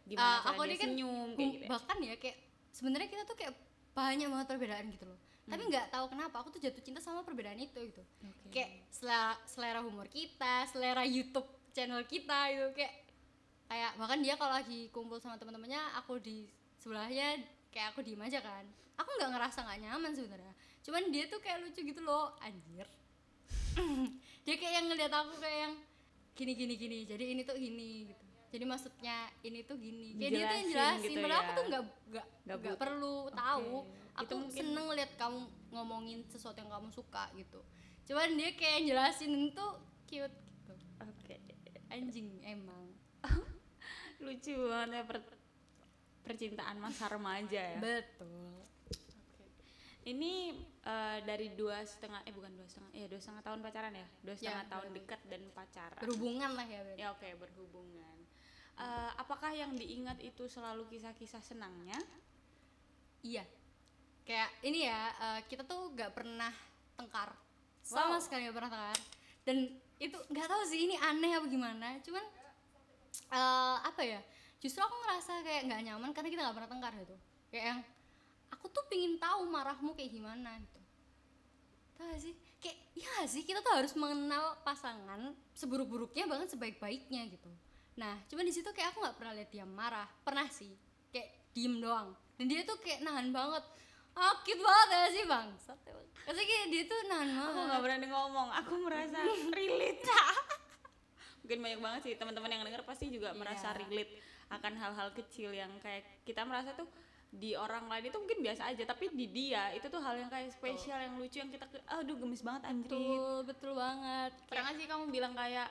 [0.06, 1.70] Gimana cara aku dia kan senyum kayak gitu ya.
[1.72, 2.38] bahkan ya kayak
[2.70, 3.54] sebenarnya kita tuh kayak
[3.96, 5.16] banyak banget perbedaan gitu loh.
[5.46, 5.72] Tapi Hmm.
[5.72, 8.04] nggak tahu kenapa aku tuh jatuh cinta sama perbedaan itu gitu.
[8.22, 8.50] Oke.
[8.52, 12.94] kayak selera selera humor kita selera YouTube channel kita itu kayak
[13.66, 16.46] kayak bahkan dia kalau lagi kumpul sama teman-temannya aku di
[16.78, 18.66] sebelahnya kayak aku diem aja kan.
[18.96, 20.54] Aku nggak ngerasa nggak nyaman sebenarnya.
[20.82, 22.86] Cuman dia tuh kayak lucu gitu loh anjir.
[24.46, 25.76] Dia kayak yang ngeliat aku kayak yang
[26.32, 28.25] gini gini gini jadi ini tuh gini gitu
[28.56, 30.16] jadi maksudnya ini tuh gini.
[30.16, 31.58] Kayak dia tuh yang jelasin gitu padahal aku ya.
[31.60, 31.84] tuh nggak
[32.48, 33.74] nggak perlu tahu.
[33.84, 35.40] Itu aku mungkin- seneng lihat kamu
[35.76, 37.60] ngomongin sesuatu yang kamu suka gitu.
[38.08, 39.68] Cuman dia kayak jelasin itu
[40.08, 40.74] cute gitu.
[41.04, 41.36] Oke.
[41.92, 42.96] Anjing emang.
[44.24, 45.40] Lucu banget ya per-
[46.24, 47.80] percintaan masa remaja ya.
[47.84, 48.56] Betul.
[50.06, 50.34] Ini
[50.86, 54.08] eh, dari dua setengah eh bukan dua setengah ya dua setengah tahun pacaran ya?
[54.24, 55.00] Dua setengah tahun berarti.
[55.04, 56.00] dekat dan pacaran.
[56.08, 57.02] Berhubungan lah ya berarti.
[57.04, 58.15] Ya oke berhubungan
[58.76, 61.96] Eh, apakah yang diingat itu selalu kisah-kisah senangnya?
[63.24, 63.48] Iya.
[64.28, 66.52] Kayak ini ya eh, kita tuh nggak pernah
[67.00, 67.32] tengkar.
[67.80, 68.24] Sama Wow.
[68.24, 69.00] sekali nggak pernah tengkar.
[69.48, 69.58] Dan
[69.96, 71.88] itu nggak tahu sih ini aneh apa gimana.
[72.04, 72.26] Cuman
[73.32, 74.20] eh, apa ya
[74.60, 77.16] justru aku ngerasa kayak nggak nyaman karena kita nggak pernah tengkar gitu.
[77.48, 77.80] Kayak yang
[78.52, 80.80] aku tuh pingin tahu marahmu kayak gimana gitu.
[81.96, 82.36] Tahu gak sih?
[82.60, 83.42] Kayak ya gak sih?
[83.48, 87.48] Kita tuh harus mengenal pasangan seburuk-buruknya bahkan sebaik-baiknya gitu
[87.96, 90.08] nah cuman di situ kayak aku nggak pernah lihat dia marah.
[90.22, 90.72] Pernah sih
[91.10, 92.12] kayak diem doang.
[92.36, 93.64] Dan dia tuh kayak nahan banget.
[94.12, 95.48] Akit banget ya sih bang?
[96.26, 97.66] Maksudnya kayak dia tuh nahan aku banget.
[97.68, 98.48] nggak berani ngomong.
[98.64, 99.20] Aku merasa
[99.58, 100.04] relate.
[101.44, 103.38] Mungkin banyak banget sih teman-teman yang denger pasti juga Iya.
[103.38, 104.12] merasa relate
[104.46, 106.86] akan hal-hal kecil yang kayak kita merasa tuh
[107.30, 110.48] di orang lain itu mungkin biasa aja tapi di dia itu tuh hal yang kayak
[110.50, 114.32] spesial yang lucu yang kita aduh gemes banget anjir betul betul banget.
[114.48, 115.68] Pernah sih kamu bilang kayak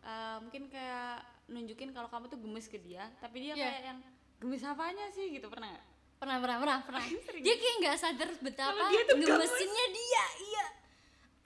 [0.00, 3.64] eh, mungkin kayak nunjukin kalau kamu tuh gemes ke dia tapi dia Iya.
[3.64, 3.98] kayak yang
[4.38, 5.32] gemes apanya sih?
[5.32, 5.86] gitu pernah nggak?
[6.18, 7.04] pernah pernah pernah pernah.
[7.46, 10.66] Dia kayak nggak sadar betapa dia gemesinnya dia iya.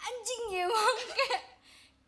[0.00, 1.42] Anjing ya emang kayak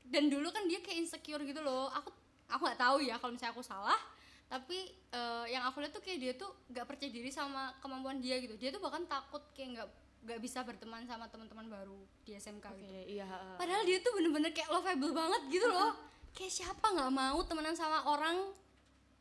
[0.09, 1.93] dan dulu kan dia kayak insecure gitu loh.
[1.93, 2.09] Aku
[2.49, 4.01] aku nggak tahu ya kalau misalnya aku salah
[4.49, 8.41] tapi eh, yang aku lihat tuh kayak dia tuh nggak percaya diri sama kemampuan dia
[8.41, 8.57] gitu.
[8.57, 9.89] Dia tuh bahkan takut kayak nggak
[10.25, 13.29] nggak bisa berteman sama teman-teman baru di SMK gitu Oke, iya
[13.61, 15.93] padahal dia tuh bener-bener kayak lovable banget gitu loh
[16.35, 18.53] kayak siapa nggak mau temenan sama orang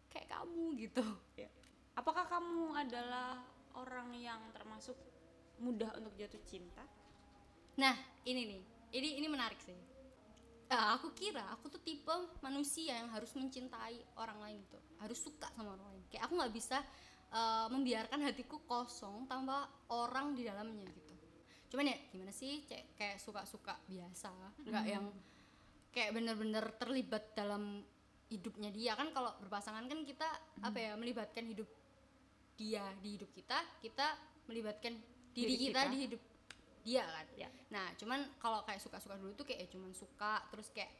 [0.10, 1.06] kayak kamu gitu
[1.38, 1.50] Iya.
[1.94, 3.42] apakah kamu adalah
[3.74, 4.98] orang yang termasuk
[5.62, 6.84] mudah untuk jatuh cinta
[7.74, 7.96] Nah,
[8.30, 8.62] ini nih.
[8.94, 9.74] Ini ini menarik sih.
[10.70, 12.14] Eh, aku kira aku tuh tipe
[12.46, 14.78] manusia yang harus mencintai orang lain gitu.
[15.02, 16.02] Harus suka sama orang lain.
[16.10, 16.78] Kayak aku nggak bisa
[17.34, 21.14] eh, membiarkan hatiku kosong tanpa orang di dalamnya gitu.
[21.74, 24.30] Cuman ya gimana sih Cek, kayak suka-suka biasa,
[24.70, 25.10] nggak yang
[25.94, 27.86] kayak bener-bener terlibat dalam
[28.34, 30.26] hidupnya dia kan kalau berpasangan kan kita
[30.66, 31.70] apa ya melibatkan hidup
[32.58, 34.18] dia di hidup kita, kita
[34.50, 34.94] melibatkan
[35.34, 35.92] diri, Diri kita, kita.
[35.94, 36.22] di hidup
[36.84, 37.26] dia kan.
[37.38, 37.50] Ya.
[37.74, 40.92] Nah, cuman kalau kayak suka-suka dulu tuh kayak cuman suka terus kayak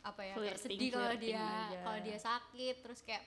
[0.00, 1.44] apa ya kayak sedih kalau dia
[1.84, 3.20] kalau dia sakit terus kayak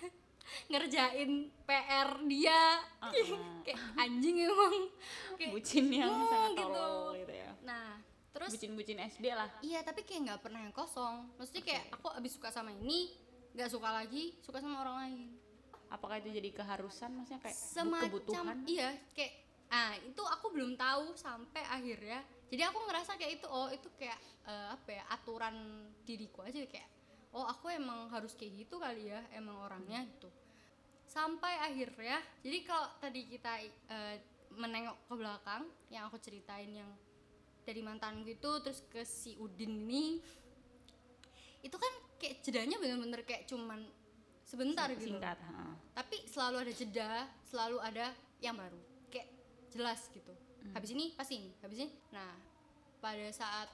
[0.72, 3.60] ngerjain PR dia Uh-uh.
[3.66, 4.88] kayak anjing emang
[5.38, 6.88] kayak bucin yang sangat gitu.
[7.24, 7.93] gitu ya nah
[8.34, 9.46] terus bucin-bucin SD lah.
[9.62, 11.30] Iya tapi kayak nggak pernah yang kosong.
[11.38, 13.14] Maksudnya kayak aku abis suka sama ini
[13.54, 15.20] nggak suka lagi suka sama orang lain.
[15.86, 17.14] Apakah itu jadi keharusan?
[17.14, 18.56] Maksudnya kayak semacam kebutuhan?
[18.66, 19.32] iya kayak
[19.70, 22.26] ah itu aku belum tahu sampai akhirnya.
[22.50, 24.18] Jadi aku ngerasa kayak itu oh itu kayak
[24.50, 25.54] eh, apa ya aturan
[26.02, 26.90] diriku aja kayak
[27.34, 30.26] oh aku emang harus kayak gitu kali ya emang orangnya gitu.
[31.06, 33.62] Sampai akhirnya jadi kalau tadi kita
[33.94, 34.18] eh,
[34.58, 36.90] menengok ke belakang yang aku ceritain yang
[37.64, 40.20] dari mantanku itu terus ke si Udin ini.
[41.64, 43.84] Itu kan kayak jedanya bener-bener kayak cuman
[44.44, 45.16] sebentar gitu.
[45.16, 45.38] Loh singkat
[45.96, 47.10] tapi selalu ada jeda
[47.48, 48.06] selalu ada
[48.38, 49.28] yang baru kayak
[49.72, 50.32] jelas gitu.
[50.72, 51.92] Habis ini pasti ini habis ini.
[52.12, 52.32] Nah
[53.00, 53.68] pada saat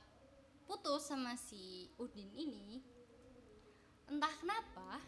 [0.65, 2.83] putus sama si Udin ini
[4.11, 4.99] entah kenapa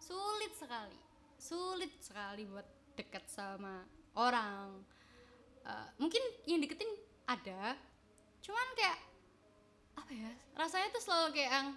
[0.00, 0.96] sulit sekali
[1.36, 3.82] sulit sekali buat dekat sama
[4.14, 4.78] orang.
[5.62, 6.90] Eh, mungkin yang deketin
[7.26, 7.74] ada
[8.42, 8.98] cuman kayak
[9.96, 11.68] apa ya rasanya tuh selalu kayak yang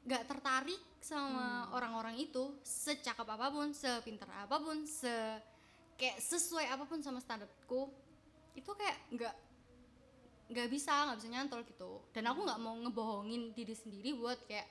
[0.00, 5.12] nggak tertarik sama orang-orang itu secakap apa pun sepintar apa pun se
[5.96, 7.92] kayak sesuai apa pun sama standarku
[8.56, 9.34] itu kayak nggak
[10.50, 12.02] nggak bisa nggak bisa nyantol gitu.
[12.10, 14.68] Dan aku nggak mau ngebohongin diri sendiri buat kayak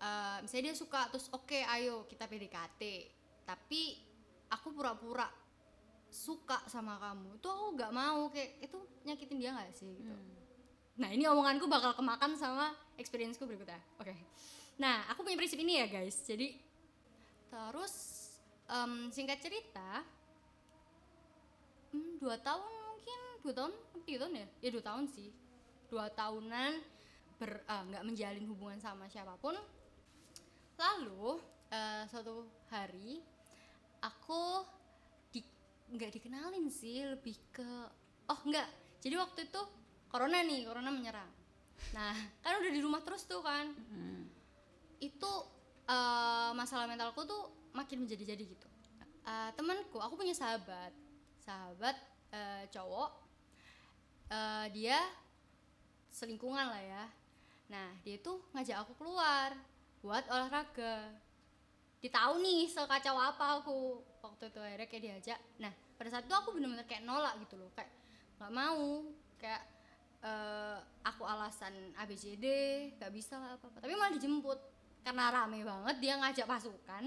[0.00, 2.82] eh, misalnya dia suka terus oke ayo kita PDKT
[3.44, 4.00] tapi
[4.48, 5.28] aku pura-pura
[6.08, 10.16] suka sama kamu itu aku nggak mau kayak itu nyakitin dia nggak sih gitu
[10.98, 13.78] Nah ini omonganku bakal kemakan sama experienceku berikutnya.
[14.02, 14.18] Oke.
[14.82, 16.18] Nah aku punya prinsip ini ya guys.
[16.26, 16.58] Jadi
[17.48, 17.94] terus
[18.66, 20.02] em, singkat cerita,
[21.94, 24.46] hmm, dua tahun mungkin dua tahun tiga tahun ya?
[24.58, 25.30] Ya dua tahun sih.
[25.86, 26.72] Dua tahunan
[27.38, 29.54] ber ah, nggak menjalin hubungan sama siapa pun.
[30.74, 31.38] Lalu
[31.70, 32.42] eh, suatu
[32.74, 33.22] hari
[34.02, 34.66] aku
[35.92, 37.70] nggak dikenalin sih lebih ke
[38.28, 38.68] oh nggak.
[39.00, 39.62] Jadi waktu itu
[40.08, 41.30] corona nih corona menyerang.
[41.94, 43.72] Nah kan udah di rumah terus tuh kan.
[43.92, 44.24] Hmm.
[44.98, 45.30] itu
[45.86, 48.68] eh, masalah mentalku tuh makin menjadi-jadi gitu.
[49.28, 50.90] Eh, temanku aku punya sahabat.
[51.38, 51.94] Sahabat
[52.34, 53.10] eh, cowok.
[54.26, 54.98] Eh, dia
[56.10, 57.04] selingkungan lah ya.
[57.70, 59.54] Nah dia tuh ngajak aku keluar
[60.02, 61.14] buat olahraga.
[62.02, 65.40] Dia tahu nih sekacau apa aku waktu itu akhirnya kayak diajak.
[65.62, 67.90] Nah pada saat itu aku bener-bener kayak nolak gitu loh kayak
[68.38, 69.02] nggak mau
[69.38, 69.62] kayak
[70.22, 72.46] eh, aku alasan ABCD
[72.98, 74.58] nggak bisa lah apa apa tapi malah dijemput
[75.02, 77.04] karena rame banget dia ngajak pasukan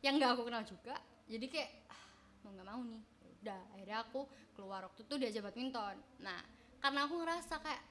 [0.00, 0.96] yang nggak aku kenal juga.
[1.28, 2.04] Jadi kayak ah,
[2.46, 3.02] mau nggak mau nih.
[3.04, 4.20] Ya udah akhirnya aku
[4.56, 4.80] keluar.
[4.88, 5.96] Waktu itu diajak badminton.
[6.24, 6.40] Nah
[6.80, 7.82] karena aku ngerasa kayak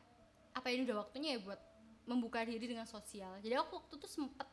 [0.58, 1.62] apa ini udah waktunya ya buat
[2.10, 3.38] membuka diri dengan sosial.
[3.40, 4.48] Jadi aku waktu itu sempet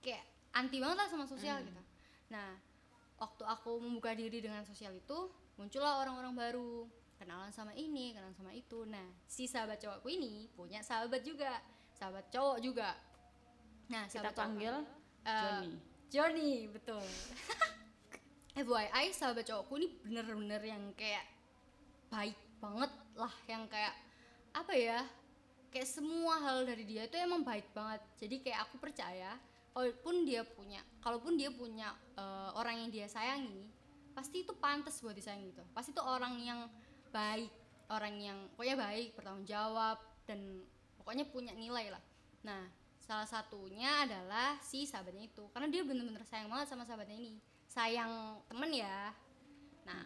[0.00, 0.24] kayak
[0.56, 1.82] anti banget lah sama sosial gitu.
[2.32, 2.56] Nah
[3.18, 6.74] waktu aku membuka diri dengan sosial itu muncullah orang-orang baru.
[7.14, 8.82] Kenalan sama ini kenalan sama itu.
[8.84, 11.62] Nah si sahabat cowokku ini punya sahabat juga.
[11.94, 12.90] Sahabat cowok juga.
[13.88, 14.76] Nah kita sahabat cowok panggil
[15.24, 15.72] Eh, Johnny
[16.12, 17.00] Johnny betul.
[18.60, 21.24] FYI sahabat cowokku ini bener-bener yang kayak
[22.12, 23.94] baik banget lah yang kayak
[24.54, 25.00] apa ya
[25.74, 28.04] kayak semua hal dari dia itu emang baik banget.
[28.20, 29.34] Jadi kayak aku percaya
[29.74, 30.80] kalaupun dia punya.
[31.02, 33.68] Kalaupun dia punya eh, orang yang dia sayangi
[34.14, 35.66] pasti itu pantas buat disayang gitu.
[35.74, 36.70] Pasti itu orang yang
[37.10, 37.50] baik
[37.90, 40.62] orang yang pokoknya baik bertanggung jawab dan
[40.96, 42.00] pokoknya punya nilai lah.
[42.46, 42.70] Nah
[43.02, 45.44] salah satunya adalah si sahabatnya itu.
[45.50, 47.36] Karena dia bener-bener sayang banget sama sahabatnya ini.
[47.66, 49.10] Sayang temen ya.
[49.84, 50.02] Nah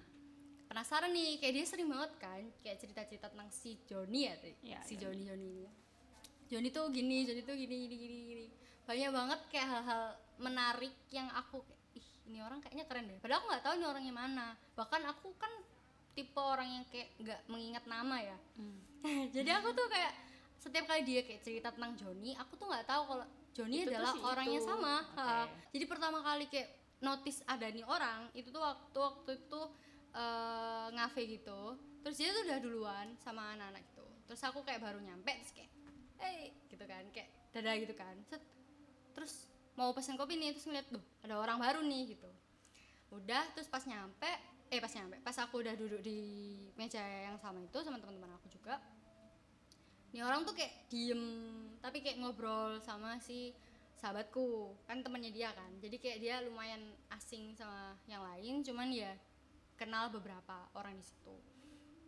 [0.73, 4.35] penasaran nih kayak dia sering banget kan kayak cerita-cerita tentang si Joni ya.
[4.65, 5.23] Iya, si Joni.
[5.23, 5.71] Joni Joni ini.
[6.49, 8.47] Joni tuh gini Joni tuh gini gini gini gini
[8.88, 10.03] banyak banget kayak hal-hal
[10.38, 11.61] menarik yang aku
[11.92, 15.37] ih ini orang kayaknya keren deh padahal aku nggak tahu ini orangnya mana bahkan aku
[15.37, 15.53] kan
[16.11, 18.81] tipe orang yang kayak nggak mengingat nama ya Hmm.
[19.35, 20.12] jadi aku tuh kayak
[20.59, 24.11] setiap kali dia kayak cerita tentang Joni aku tuh nggak tahu kalau Joni Itu adalah
[24.11, 24.70] si orang yang itu.
[24.70, 24.94] sama.
[25.14, 25.46] Ha.
[25.70, 29.61] jadi pertama kali kayak notice ada nih orang itu tuh waktu waktu itu
[30.12, 31.61] eh, ngafe gitu
[32.01, 35.70] terus dia tuh udah duluan sama anak-anak itu terus aku kayak baru nyampe terus kayak
[36.18, 38.42] hey gitu kan kayak dadah gitu kan Set.
[39.19, 42.31] Terus mau pesen kopi nih terus ngeliat tuh ada orang baru nih gitu.
[43.11, 44.31] Udah terus pas nyampe
[44.71, 46.19] eh pas nyampe pas aku udah duduk di
[46.79, 48.79] meja yang sama itu sama teman-teman aku juga
[50.13, 51.21] ini orang tuh kayak diem
[51.85, 53.53] tapi kayak ngobrol sama si
[53.99, 55.69] sahabatku kan temannya dia kan.
[55.83, 56.81] Jadi kayak dia lumayan
[57.13, 59.13] asing sama yang lain cuman ya
[59.75, 61.35] kenal beberapa orang di situ.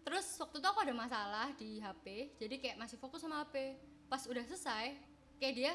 [0.01, 3.77] Terus waktu itu aku ada masalah di HP jadi kayak masih fokus sama HP
[4.09, 4.97] pas udah selesai
[5.39, 5.73] kayak dia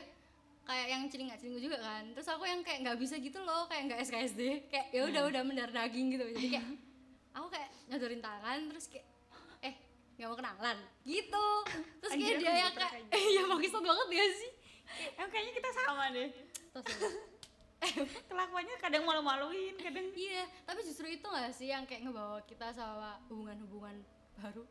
[0.65, 2.03] kayak yang celingak celinguk juga kan.
[2.17, 5.41] Terus aku yang kayak nggak bisa gitu loh kayak nggak SKSD kayak ya udah udah
[5.45, 6.25] mendarah daging gitu.
[6.33, 6.67] Jadi kayak
[7.37, 9.05] aku kayak nyodorin tangan terus kayak
[9.61, 9.73] eh
[10.17, 10.77] nggak mau kenalan.
[11.05, 11.47] Gitu.
[12.01, 12.91] Terus kayak Anjir, dia yang kayak pernah
[13.37, 14.51] ya bagus banget ya sih?
[15.17, 16.29] Em kayaknya kita sama deh.
[16.75, 17.09] terus ya,
[18.29, 23.21] Kelakuannya kadang malu-maluin, kadang iya tapi justru itu nggak sih yang kayak ngebawa kita sama
[23.29, 24.01] hubungan-hubungan
[24.41, 24.65] baru?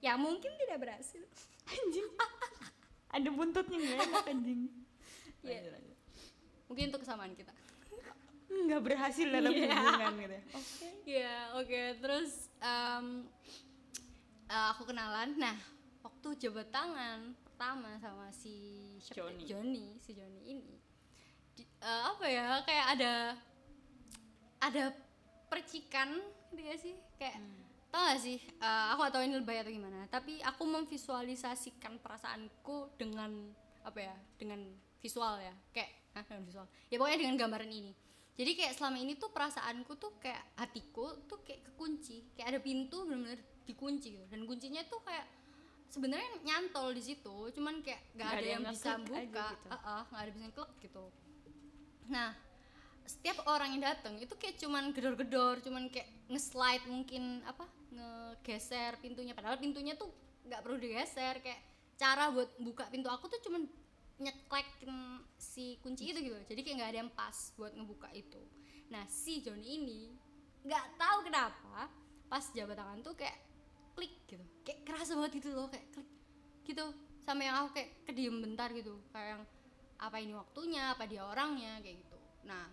[0.00, 1.22] Ya mungkin tidak berhasil.
[1.68, 2.08] Anjing.
[3.10, 4.62] Ada buntutnya nggak enak anjing.
[5.40, 5.56] Iya.
[5.56, 5.96] Lanjut, lanjut.
[6.68, 7.48] mungkin itu kesamaan kita
[8.46, 9.72] Nggak berhasil dalam Iya.
[9.72, 10.34] hubungan gitu.
[10.34, 10.42] ya.
[10.52, 10.88] Oke.
[11.06, 11.80] Iya, oke.
[11.96, 13.06] Terus em,
[14.46, 15.32] eh, aku kenalan.
[15.34, 15.56] Nah,
[16.00, 18.52] waktu jabat tangan pertama sama si
[19.08, 19.40] Joni.
[19.40, 19.56] ya?
[19.56, 20.76] Joni, si Joni ini.
[21.52, 22.60] di- eh, apa ya?
[22.62, 23.12] Kayak ada
[24.60, 24.84] ada
[25.46, 26.20] percikan
[26.50, 26.94] gitu gak sih?
[27.16, 27.40] Kayak
[27.90, 28.38] tau gak sih?
[28.38, 30.06] eh, aku gak tahu ini lebay atau gimana.
[30.06, 33.30] Tapi aku memvisualisasikan perasaanku dengan
[33.82, 34.16] apa ya?
[34.38, 34.62] Dengan
[35.02, 35.54] visual ya.
[35.74, 36.66] Kayak ah, dengan visual.
[36.88, 37.92] Ya pokoknya dengan gambaran ini.
[38.40, 43.04] Jadi kayak selama ini tuh perasaanku tuh kayak hatiku tuh kayak kekunci, kayak ada pintu
[43.04, 44.26] bener-bener dikunci gitu.
[44.32, 45.28] Dan kuncinya tuh kayak
[45.90, 49.68] sebenarnya nyantol di situ, cuman kayak gak, Nggak ada, ada yang, yang bisa buka, gitu.
[49.68, 51.04] Heeh, nggak ada bisa ngeklik gitu.
[52.10, 52.28] Nah,
[53.04, 57.66] setiap orang yang datang itu kayak cuman gedor-gedor, cuman kayak nge-slide mungkin apa
[58.40, 59.36] ngegeser pintunya.
[59.36, 60.08] Padahal pintunya tuh
[60.48, 61.44] nggak perlu digeser.
[61.44, 61.60] Kayak
[62.00, 63.68] cara buat buka pintu aku tuh cuman
[64.20, 66.36] nyeklekin si kunci itu gitu.
[66.48, 68.40] Jadi kayak nggak ada yang pas buat ngebuka itu.
[68.88, 70.00] Nah si Johnny ini
[70.64, 71.88] nggak tahu kenapa
[72.32, 73.36] pas jabat tangan tuh kayak
[73.92, 74.44] klik gitu.
[74.64, 76.10] Kayak kerasa banget gitu loh kayak klik
[76.64, 76.86] gitu.
[77.20, 78.96] Sama yang aku kayak kediem bentar gitu.
[79.12, 79.42] Kayak yang
[80.00, 82.18] apa ini waktunya apa dia orangnya kayak gitu.
[82.48, 82.64] Nah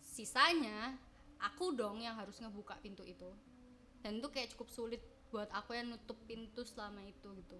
[0.00, 0.96] sisanya
[1.40, 3.28] aku dong yang harus ngebuka pintu itu
[4.04, 5.00] dan itu kayak cukup sulit
[5.32, 7.58] buat aku yang nutup pintu selama itu gitu.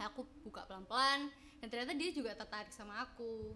[0.00, 1.28] Aku buka pelan-pelan
[1.60, 3.52] dan ternyata dia juga tertarik sama aku.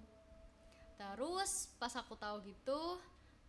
[1.01, 3.01] Terus pas aku tahu gitu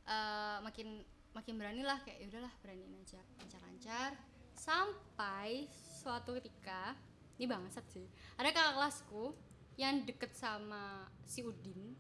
[0.08, 1.04] eh, makin
[1.36, 4.16] makin berani lah kayak ya udahlah beraniin aja lancar-lancar.
[4.56, 6.96] Sampai suatu ketika
[7.36, 8.08] ini bangsat sih
[8.40, 9.36] ada kakak kelasku
[9.76, 11.92] yang deket sama si Udin.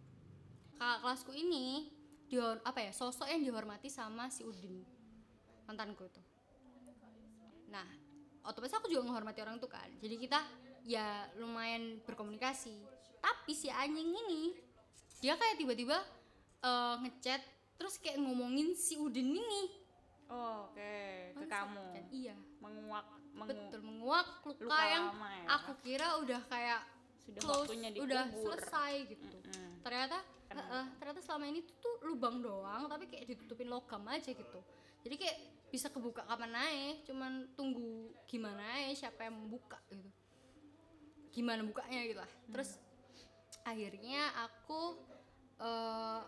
[0.79, 1.91] Kakak kelasku ini
[2.31, 4.95] dihor apa ya sosok yang dihormati sama si Udin
[5.65, 6.21] mantanku itu
[7.75, 7.87] nah
[8.47, 9.89] otomatis aku juga menghormati orang tuh kan.
[9.99, 10.39] Jadi kita
[10.87, 12.71] ya lumayan berkomunikasi.
[13.19, 14.55] Tapi si anjing ini
[15.19, 15.97] dia kayak tiba-tiba
[16.63, 17.41] eh, ngechat
[17.75, 19.83] terus kayak ngomongin si Udin ini.
[20.25, 21.85] Oh, Oke, ke Bangsat, kamu.
[21.93, 22.03] kan?
[22.09, 22.35] iya.
[22.57, 23.05] Menguak,
[23.37, 25.45] mengu betul menguak luka, luka yang lama ya.
[25.53, 26.81] aku kira udah kayak
[27.21, 29.37] Sudah close waktunya udah selesai gitu.
[29.37, 29.85] Mm-mm.
[29.85, 30.17] ternyata
[30.49, 34.33] Kan- eh, eh, ternyata selama ini tuh, tuh lubang doang tapi kayak ditutupin logam aja
[34.33, 34.59] gitu.
[35.05, 35.37] Jadi kayak
[35.75, 40.07] bisa kebuka kapan aja cuman tunggu gimana aja siapa yang membuka gitu.
[41.35, 42.31] Gimana bukanya gitu lah.
[42.47, 42.79] Terus
[43.67, 44.95] akhirnya aku
[45.59, 46.21] eh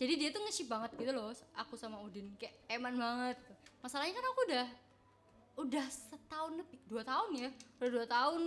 [0.00, 1.28] jadi dia tuh nge banget gitu loh
[1.60, 2.32] aku sama Udin.
[2.40, 3.52] Kayak eman banget gitu.
[3.84, 4.66] masalahnya kan aku udah
[5.56, 7.50] udah setahun lebih dua tahun ya.
[7.76, 8.42] Udah dua tahun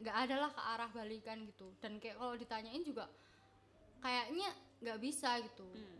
[0.00, 1.76] nggak ada lah ke arah balikan gitu.
[1.84, 3.04] Dan kayak kalau ditanyain juga
[4.00, 4.48] kayaknya
[4.80, 5.68] nggak bisa gitu.
[5.76, 5.99] Hmm.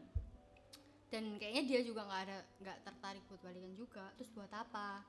[1.10, 4.06] Dan kayaknya dia juga nggak ada nggak tertarik buat balikan juga.
[4.14, 5.02] Terus buat apa?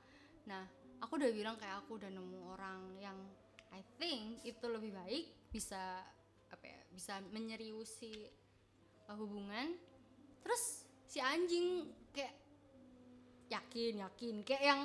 [0.50, 0.66] Nah
[1.00, 3.18] aku udah bilang kayak aku udah nemu orang yang
[3.72, 6.04] I think itu lebih baik bisa
[6.52, 8.28] apa ya bisa menyeriusi
[9.08, 9.78] uh, hubungan.
[10.42, 12.34] Terus si anjing kayak
[13.48, 14.36] yakin yakin.
[14.44, 14.82] Kayak yang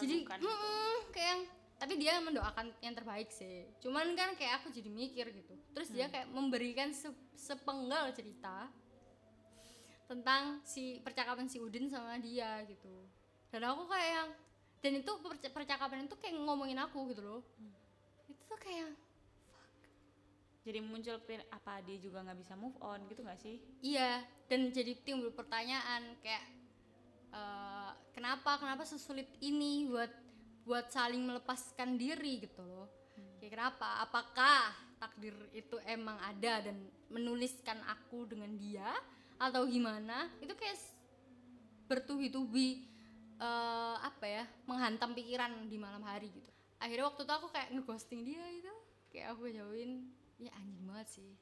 [0.00, 0.38] jadi Meragukan.
[0.44, 1.42] mm, kayak yang
[1.80, 3.64] tapi dia mendoakan yang terbaik sih.
[3.80, 5.54] Cuman kan kayak aku jadi mikir gitu.
[5.72, 8.68] Terus dia kayak memberikan se- sepenggal cerita
[10.10, 13.06] tentang si percakapan si Udin sama dia gitu.
[13.54, 14.30] Dan aku kayak yang
[14.82, 17.40] dan itu perc- percakapan itu kayak ngomongin aku gitu loh.
[18.26, 18.90] Itu tuh kayak
[20.66, 21.16] jadi muncul
[21.54, 23.62] apa dia juga nggak bisa move on gitu nggak sih?
[23.86, 26.44] Iya, dan jadi timbul pertanyaan kayak
[27.30, 30.10] eh, kenapa kenapa sesulit ini buat
[30.66, 32.90] buat saling melepaskan diri gitu loh.
[33.38, 34.04] Kayak kenapa?
[34.04, 36.76] Apakah takdir itu emang ada dan
[37.08, 38.90] menuliskan aku dengan dia
[39.40, 40.28] atau gimana?
[40.44, 40.76] Itu kayak
[41.88, 42.84] bertubi-tubi
[43.40, 44.44] eh, apa ya?
[44.68, 46.52] menghantam pikiran di malam hari gitu.
[46.76, 48.72] Akhirnya waktu itu aku kayak ngeghosting dia itu,
[49.12, 51.32] kayak aku jauhin, ya anjing banget sih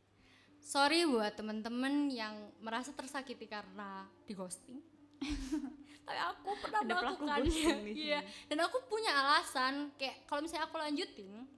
[0.69, 4.83] sorry buat temen-temen yang merasa tersakiti karena di ghosting
[6.07, 8.21] tapi aku pernah Ada melakukannya iya
[8.53, 11.49] dan aku punya alasan kayak kalau misalnya aku lanjutin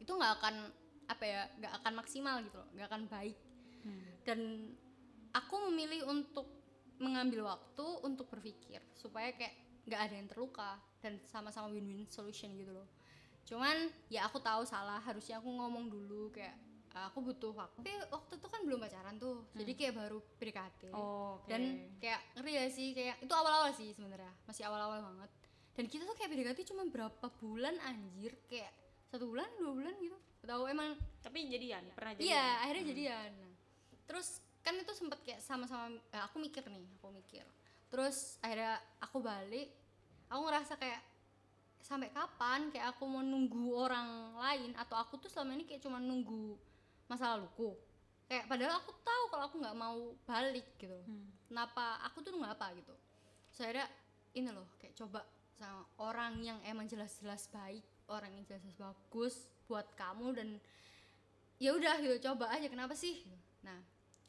[0.00, 0.54] itu nggak akan
[1.12, 3.38] apa ya nggak akan maksimal gitu loh nggak akan baik
[3.82, 4.14] Hmm.
[4.22, 4.38] dan
[5.32, 6.48] aku memilih untuk
[7.02, 9.52] mengambil waktu untuk berpikir supaya kayak
[9.88, 12.86] nggak ada yang terluka dan sama-sama win-win solution gitu loh.
[13.42, 16.54] Cuman ya aku tahu salah harusnya aku ngomong dulu kayak
[16.94, 17.82] "Ah, aku butuh waktu.
[17.82, 21.48] Tapi waktu itu kan belum pacaran tuh jadi kayak baru PDKT oh, oke.
[21.50, 25.30] dan kayak ngeri ya sih kayak itu awal-awal sih sebenarnya masih awal-awal banget.
[25.72, 28.70] Dan kita tuh kayak PDKT cuma berapa bulan anjir kayak
[29.08, 30.18] satu bulan dua bulan gitu.
[30.44, 32.28] Gak tahu emang tapi jadian pernah jadian.
[32.28, 33.30] iya akhirnya jadian.
[33.40, 33.52] Nah,
[34.06, 34.28] terus
[34.62, 37.44] kan itu sempet kayak sama-sama eh, aku mikir nih aku mikir.
[37.90, 39.68] Terus akhirnya aku balik
[40.32, 41.02] aku ngerasa kayak
[41.82, 45.98] sampai kapan kayak aku mau nunggu orang lain atau aku tuh selama ini kayak cuma
[45.98, 46.56] nunggu
[47.10, 47.74] masa laluku?
[48.30, 50.96] Kayak padahal aku tahu kalau aku nggak mau balik gitu.
[51.04, 51.28] Hmm.
[51.50, 52.00] kenapa?
[52.08, 52.94] Aku tuh nggak apa gitu?
[53.52, 53.86] Terus akhirnya
[54.32, 55.20] ini loh kayak coba
[55.58, 59.34] sama orang yang emang jelas-jelas baik orang yang jelas-jelas bagus
[59.68, 60.48] buat kamu dan
[61.62, 63.22] ya udah gitu coba aja kenapa sih?
[63.62, 63.78] Nah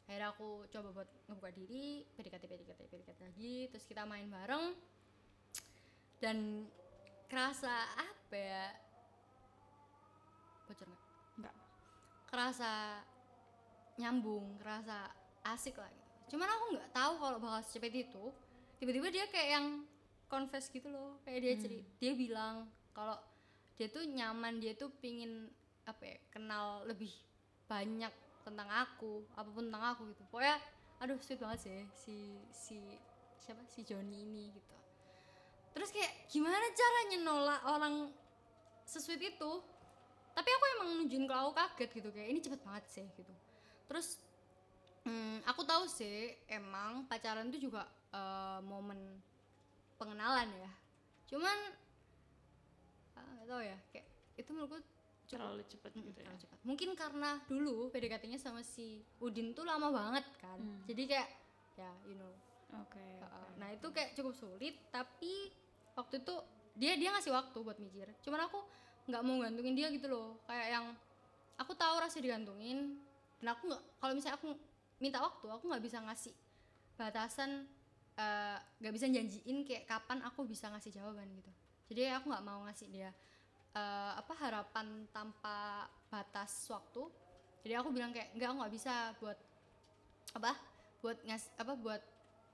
[0.04, 4.76] akhirnya aku coba buat ngebuka diri PDKT PDKT PDKT lagi terus kita main bareng.
[6.20, 6.68] Dan
[7.28, 8.66] kerasa apa ya?
[10.68, 11.02] Bocor nggak?
[11.40, 11.56] Nggak.
[12.24, 12.98] kerasa
[13.94, 15.06] nyambung kerasa
[15.46, 16.34] asik lah gitu.
[16.34, 18.24] cuman aku nggak tahu kalau bakal secepat itu.
[18.82, 19.66] Tiba-tiba dia kayak yang
[20.26, 21.20] confess gitu loh.
[21.22, 23.16] Kayak dia cerita dia bilang kalau
[23.78, 25.50] dia tuh nyaman dia tuh pingin
[25.84, 27.12] apa ya kenal lebih
[27.68, 28.10] banyak
[28.44, 30.22] tentang aku apa pun tentang aku gitu.
[30.28, 30.60] Pokoknya
[31.02, 32.16] aduh sweet banget sih si
[32.52, 32.76] si
[33.40, 33.64] siapa?
[33.66, 34.76] Si Joni ini gitu.
[35.74, 37.94] Terus kayak gimana caranya nolak orang
[38.86, 39.52] sesuit itu?
[40.34, 43.34] Tapi aku emang nunjukin kalau aku kaget gitu kayak ini cepet banget sih gitu.
[43.90, 44.22] Terus
[45.08, 49.18] hmm, aku tahu sih emang pacaran itu juga eh, momen
[49.98, 50.70] pengenalan ya.
[51.26, 51.58] Cuman
[53.18, 54.93] ah, nggak tahu ya kayak itu menurutku
[55.28, 56.58] terlalu cepet Mm, gitu ya terlalu cepat.
[56.64, 60.58] Mungkin karena dulu PDKT-nya sama si Udin tuh lama banget kan.
[60.60, 60.84] Hmm.
[60.84, 61.28] Jadi kayak
[61.74, 62.32] ya you know.
[62.74, 63.58] oke uh, oke.
[63.58, 65.50] Nah, itu kayak cukup sulit tapi
[65.94, 66.34] waktu itu
[66.74, 68.10] dia dia ngasih waktu buat mikir.
[68.26, 68.58] Cuman aku
[69.06, 70.42] nggak mau gantungin dia gitu loh.
[70.46, 70.86] Kayak yang
[71.58, 72.98] aku tahu rasa digantungin
[73.38, 74.48] dan aku nggak kalau misalnya aku
[74.98, 76.34] minta waktu, aku nggak bisa ngasih
[76.94, 77.66] batasan
[78.14, 81.50] eh, nggak bisa janjiin kayak kapan aku bisa ngasih jawaban gitu.
[81.92, 83.10] Jadi aku nggak mau ngasih dia
[83.74, 87.10] eh, apa harapan tanpa batas waktu.
[87.66, 89.38] Jadi aku bilang kayak enggak aku nggak bisa buat
[90.34, 90.52] apa
[91.02, 92.02] buat ngas apa buat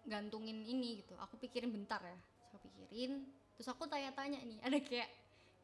[0.08, 1.14] gantungin ini gitu.
[1.20, 2.18] Aku pikirin bentar ya.
[2.50, 4.58] Aku pikirin terus aku tanya-tanya nih.
[4.66, 5.10] Ada kayak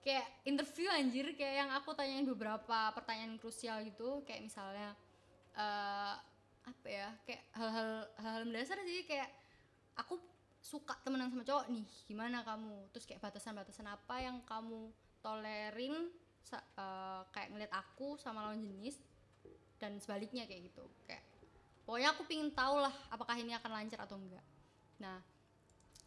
[0.05, 4.23] kayak interview anjir kayak yang aku tanyain beberapa pertanyaan krusial gitu.
[4.29, 4.93] Kayak misalnya
[5.57, 6.15] eh
[6.67, 7.91] apa ya kayak hal-hal
[8.21, 9.07] hal-hal mendasar sih.
[9.09, 9.31] Kayak
[9.97, 10.21] aku
[10.61, 11.87] suka temenan sama cowok nih.
[12.11, 12.91] Gimana kamu?
[12.93, 16.13] Terus kayak batasan-batasan apa yang kamu tolerin
[16.53, 19.01] eh, kayak ngeliat aku sama lawan jenis
[19.77, 20.85] dan sebaliknya kayak gitu.
[21.05, 21.25] Kayak
[21.85, 24.45] pokoknya aku pingin tahu lah apakah ini akan lancar atau enggak.
[25.03, 25.21] Nah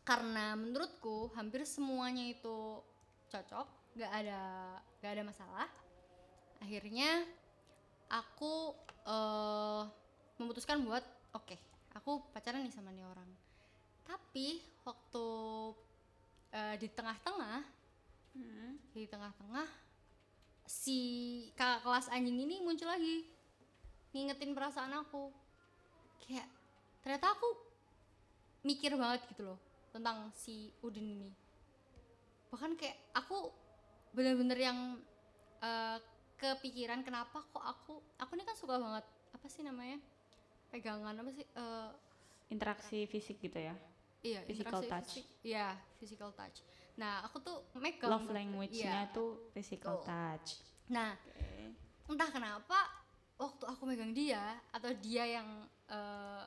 [0.04, 2.82] karena menurutku hampir semuanya itu
[3.30, 4.42] cocok nggak ada
[5.02, 5.68] nggak ada masalah.
[6.60, 7.24] Akhirnya
[8.10, 8.74] aku
[9.06, 9.84] eh,
[10.42, 11.04] memutuskan buat
[11.36, 11.56] oke
[11.94, 13.30] aku pacaran nih sama nih orang.
[14.08, 15.28] Tapi waktu
[16.54, 17.79] eh, di tengah-tengah
[18.34, 18.78] Hmm.
[18.94, 19.68] di tengah-tengah
[20.70, 21.00] si
[21.58, 23.26] kakak kelas anjing ini muncul lagi.
[24.14, 25.34] Ngingetin perasaan aku.
[26.22, 26.46] Kayak
[27.02, 27.50] ternyata aku
[28.62, 29.60] mikir banget gitu loh
[29.90, 31.32] tentang si Udin ini.
[32.54, 33.50] Bahkan kayak aku
[34.14, 34.80] bener-bener yang
[35.62, 35.98] eh,
[36.38, 39.06] kepikiran kenapa kok aku aku ini kan suka banget
[39.36, 40.00] apa sih namanya
[40.72, 41.90] pegangan apa sih eh,
[42.50, 43.76] interaksi fisik gitu ya?
[44.20, 45.46] Iya Physical interaksi touch.
[45.48, 46.60] iya physical touch
[47.00, 49.14] nah aku tuh megang love language-nya Iya.
[49.16, 50.06] tuh physical Betul.
[50.06, 50.50] touch
[50.88, 52.80] nah oke entah kenapa
[53.36, 55.48] waktu aku megang dia atau dia yang
[55.88, 56.44] eh,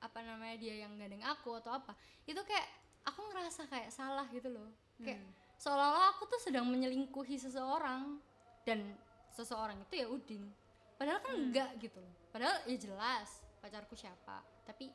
[0.00, 1.92] apa namanya dia yang gandeng aku atau apa
[2.24, 2.64] itu kayak
[3.04, 5.32] aku ngerasa kayak salah gitu loh kayak Hmm.
[5.54, 8.16] seolah-olah aku tuh sedang menyelingkuhi seseorang
[8.64, 8.96] dan
[9.30, 10.48] seseorang itu ya Udin
[10.94, 11.44] padahal kan Hmm.
[11.44, 13.28] enggak gitu loh padahal ya jelas
[13.58, 14.88] pacarku siapa tapi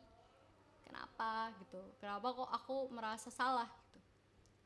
[0.81, 3.69] kenapa gitu kenapa kok aku merasa salah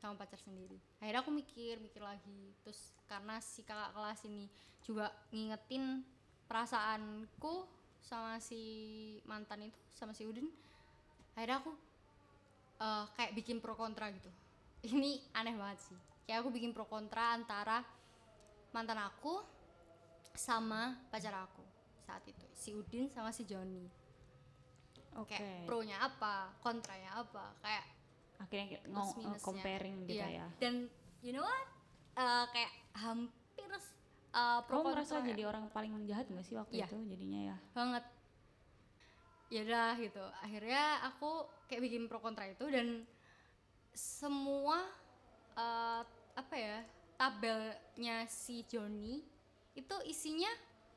[0.04, 0.76] sama pacar sendiri.
[1.00, 2.52] Akhirnya aku mikir mikir lagi.
[2.60, 4.52] Terus karena si kakak kelas ini
[4.84, 6.04] juga ngingetin
[6.44, 7.64] perasaanku
[8.04, 8.60] sama si
[9.24, 10.44] mantan itu sama si Udin
[11.32, 11.72] akhirnya aku
[12.84, 14.30] eh, kayak bikin pro kontra gitu.
[14.92, 15.98] Ini aneh banget sih.
[16.28, 17.80] Kayak aku bikin pro kontra antara
[18.76, 19.40] mantan aku
[20.36, 21.64] sama pacar aku
[22.04, 22.46] saat itu.
[22.52, 24.04] Si Udin sama si Joni.
[25.14, 25.38] Oke.
[25.38, 27.54] kayak pro-nya apa kontranya apa.
[27.62, 27.84] Kayak
[28.44, 30.44] akhirnya ngomong comparing gitu Iya.
[30.44, 30.46] ya.
[30.60, 30.86] Dan
[31.20, 31.66] you know what?
[32.14, 33.68] Eh, kayak hampir
[34.30, 36.86] uh, pro kamu merasa jadi orang paling jahat gak sih waktu Iya.
[36.86, 37.56] itu jadinya ya?
[37.72, 38.04] Banget.
[39.48, 40.24] Ya udah gitu.
[40.40, 41.30] Akhirnya aku
[41.66, 43.02] kayak bikin pro kontra itu dan
[43.92, 44.82] semua
[45.54, 46.02] eh,
[46.34, 46.82] apa ya
[47.14, 49.22] tabelnya si Joni
[49.72, 50.50] itu isinya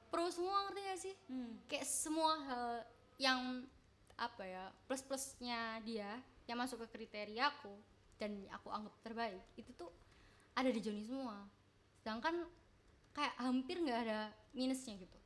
[0.10, 1.16] pro semua ngerti gak sih?
[1.30, 1.62] Hmm.
[1.70, 2.70] kayak semua hal
[3.18, 3.42] yang
[4.18, 6.10] apa ya plus plusnya dia
[6.48, 7.76] yang masuk ke kriteria aku
[8.18, 9.92] dan aku anggap terbaik itu tuh
[10.58, 11.46] ada di Joni semua.
[12.02, 12.48] Sedangkan
[13.14, 14.20] kayak hampir nggak ada
[14.56, 15.20] minusnya gitu.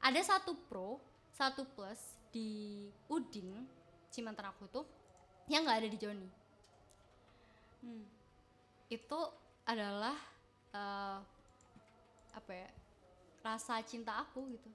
[0.00, 0.98] Ada satu pro
[1.30, 3.64] satu plus di Udin
[4.10, 4.84] si mantan aku tuh
[5.46, 6.30] yang nggak ada di Joni.
[7.80, 8.04] Hmm.
[8.92, 9.20] itu
[9.64, 10.12] adalah
[10.74, 11.18] eh,
[12.36, 12.68] apa ya
[13.40, 14.68] rasa cinta aku gitu.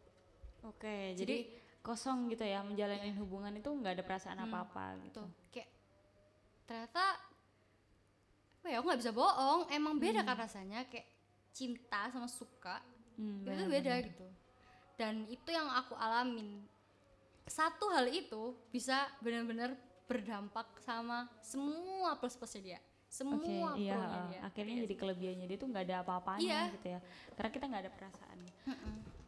[0.65, 1.45] Oke jadi,
[1.85, 5.21] kosong gitu ya menjalani hubungan itu nggak ada perasaan Hmm, apa-apa gitu.
[5.21, 5.69] Tuh kayak
[6.65, 7.05] ternyata
[8.57, 9.69] apa ya aku nggak bisa bohong.
[9.69, 11.05] Emang beda kan rasanya kayak
[11.53, 12.81] cinta sama suka
[13.15, 14.27] Hmm, itu beda gitu.
[14.97, 16.65] Dan itu yang aku alamin.
[17.45, 19.71] Satu hal itu bisa benar-benar
[20.03, 22.79] berdampak sama semua plus plusnya dia.
[23.07, 23.39] Semua
[23.79, 24.39] iya, pro-nya uh, dia.
[24.43, 24.99] Akhirnya Iya jadi sih.
[24.99, 26.61] kelebihannya dia tuh nggak ada apa-apanya Iya.
[26.75, 26.99] gitu ya,
[27.37, 28.39] karena kita nggak ada perasaan.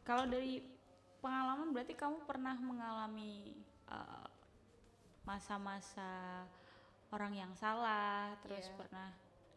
[0.03, 0.53] Kalau dari
[1.27, 3.51] pengalaman berarti kamu pernah mengalami
[3.91, 4.27] uh,
[5.27, 6.47] masa-masa
[7.11, 8.75] orang yang salah, terus Iya.
[8.79, 9.07] pernah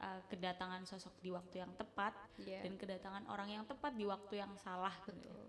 [0.03, 2.67] uh, kedatangan sosok di waktu yang tepat Iya.
[2.67, 4.95] dan kedatangan orang yang tepat di waktu yang salah.
[5.07, 5.47] gitu ya.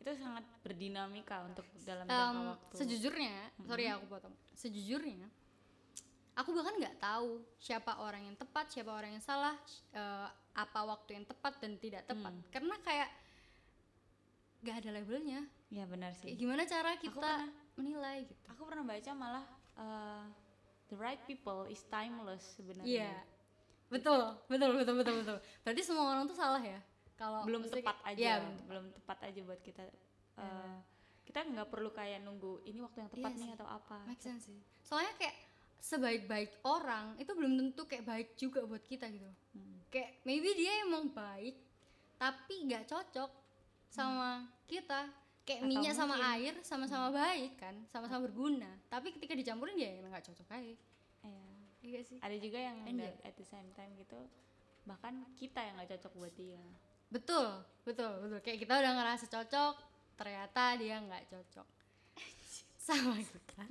[0.00, 2.74] Itu sangat berdinamika untuk dalam jangka waktu.
[2.78, 5.28] sejujurnya sorry ya aku potong sejujurnya
[6.32, 9.52] aku bahkan nggak tahu siapa orang yang tepat siapa orang yang salah
[9.92, 12.48] eh, apa waktu yang tepat dan tidak tepat Hmm.
[12.48, 13.12] karena kayak
[14.60, 15.40] nggak ada labelnya.
[15.68, 16.32] Ya benar Kayak sih.
[16.36, 18.40] gimana cara kita pernah- menilai gitu?
[18.48, 19.44] Aku pernah baca malah
[19.74, 20.24] uh,
[20.86, 22.86] the right people is timeless sebenarnya.
[22.86, 23.12] iya.
[23.88, 25.36] Betul betul betul betul betul.
[25.60, 26.78] Berarti semua orang tuh salah ya?
[27.14, 28.20] Kalau belum tepat kayak- aja.
[28.20, 29.82] Iya, belum, belum tepat aja buat kita
[30.36, 30.76] uh,
[31.22, 33.98] kita nggak perlu kayak nunggu ini waktu yang tepat Iya nih atau apa.
[34.04, 34.58] Make sense sih.
[34.82, 35.36] Soalnya kayak
[35.80, 39.24] sebaik-baik orang itu belum tentu kayak baik juga buat kita gitu.
[39.54, 39.80] Hmm.
[39.88, 41.56] kayak maybe dia emang baik
[42.14, 43.30] tapi nggak cocok
[43.90, 45.10] sama kita.
[45.42, 48.70] Kayak Atau minyak sama air sama-sama baik kan sama-sama berguna.
[48.86, 50.74] Tapi ketika dicampurin ya emang nggak cocok aja.
[51.26, 51.44] Iya.
[51.82, 52.18] iya sih.
[52.22, 53.12] Ada juga yang Enjoy.
[53.26, 54.16] at the same time gitu
[54.88, 56.62] bahkan kita yang nggak cocok buat dia.
[57.10, 58.38] Betul betul betul.
[58.46, 59.74] Kayak kita udah ngerasa cocok
[60.14, 61.66] ternyata dia nggak cocok.
[62.86, 63.62] Sama kita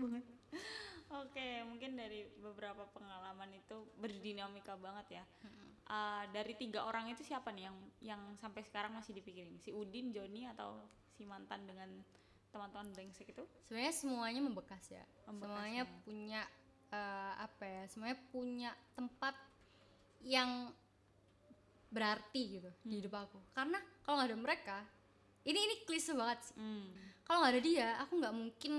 [1.10, 5.26] oke mungkin dari beberapa pengalaman itu berdinamika banget ya.
[5.90, 7.78] Uh, dari tiga orang itu siapa nih yang
[8.14, 9.58] yang sampai sekarang masih dipikirin?
[9.58, 10.86] Si Udin Joni atau
[11.18, 11.90] si mantan dengan
[12.54, 13.44] teman-teman brengsek itu?
[13.66, 15.02] Sebenarnya semuanya membekas ya.
[15.26, 15.94] Membekas semuanya ya.
[16.06, 16.42] punya
[16.94, 19.34] eh, apa ya semuanya punya tempat
[20.22, 20.70] yang
[21.90, 23.40] berarti gitu di hidup aku.
[23.58, 24.78] Karena kalau nggak ada mereka
[25.48, 26.56] ini ini klise banget sih.
[26.60, 26.86] Hmm,
[27.26, 28.74] kalau nggak ada dia aku nggak mungkin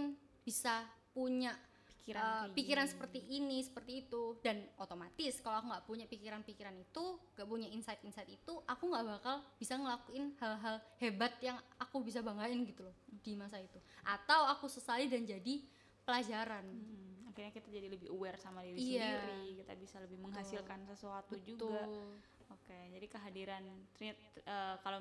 [0.46, 1.54] bisa punya
[2.02, 2.92] pikiran kayak pikiran gini.
[2.92, 8.26] seperti ini seperti itu dan otomatis kalau aku nggak punya pikiran-pikiran itu nggak punya insight-insight
[8.26, 13.36] itu aku nggak bakal bisa ngelakuin hal-hal hebat yang aku bisa banggain gitu loh di
[13.36, 15.60] masa itu atau aku sesali dan jadi
[16.02, 19.20] pelajaran Hmm, akhirnya kita jadi lebih aware sama diri Iya.
[19.20, 22.16] sendiri kita bisa lebih menghasilkan sesuatu juga Betul.
[22.50, 24.98] oke jadi kehadiran ternyata eh, kalau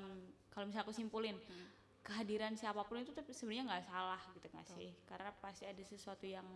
[0.48, 1.66] kalau misalnya aku simpulin Hmm.
[2.00, 6.24] kehadiran siapa pun itu tapi sebenarnya nggak salah gitu nggak sih karena pasti ada sesuatu
[6.24, 6.46] yang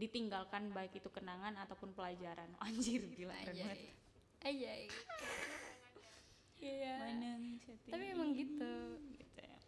[0.00, 3.80] ditinggalkan baik itu kenangan ataupun pelajaran anjir gila keren banget.
[4.40, 4.88] Ajay.
[6.60, 6.96] Iya.
[6.96, 7.60] Maneng.
[7.88, 8.74] Tapi emang gitu.
[9.16, 9.58] gitu ya.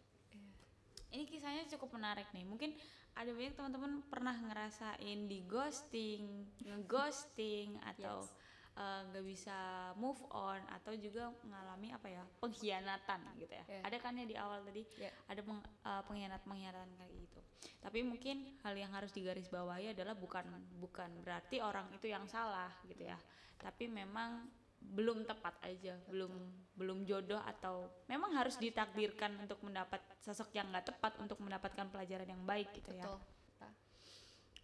[1.12, 2.45] Ini kisahnya cukup menarik nih.
[2.49, 2.72] Mungkin
[3.12, 10.97] ada banyak teman-teman pernah ngerasain di ghosting, ngeghosting atau eh, nggak bisa move on atau
[10.97, 13.64] juga mengalami apa ya pengkhianatan gitu ya.
[13.68, 13.83] Yeah.
[13.85, 15.12] Ada kan ya di awal tadi Yeah.
[15.29, 17.41] ada peng- eh, pengkhianat-pengkhianatan kayak gitu.
[17.85, 20.49] Tapi mungkin hal yang harus digarisbawahi adalah bukan
[20.81, 23.18] bukan berarti orang itu yang salah gitu ya.
[23.61, 24.49] Tapi memang
[24.83, 26.33] belum tepat aja, belum
[26.75, 32.27] belum jodoh atau memang harus ditakdirkan untuk mendapat sosok yang nggak tepat untuk mendapatkan pelajaran
[32.27, 33.07] yang baik gitu ya.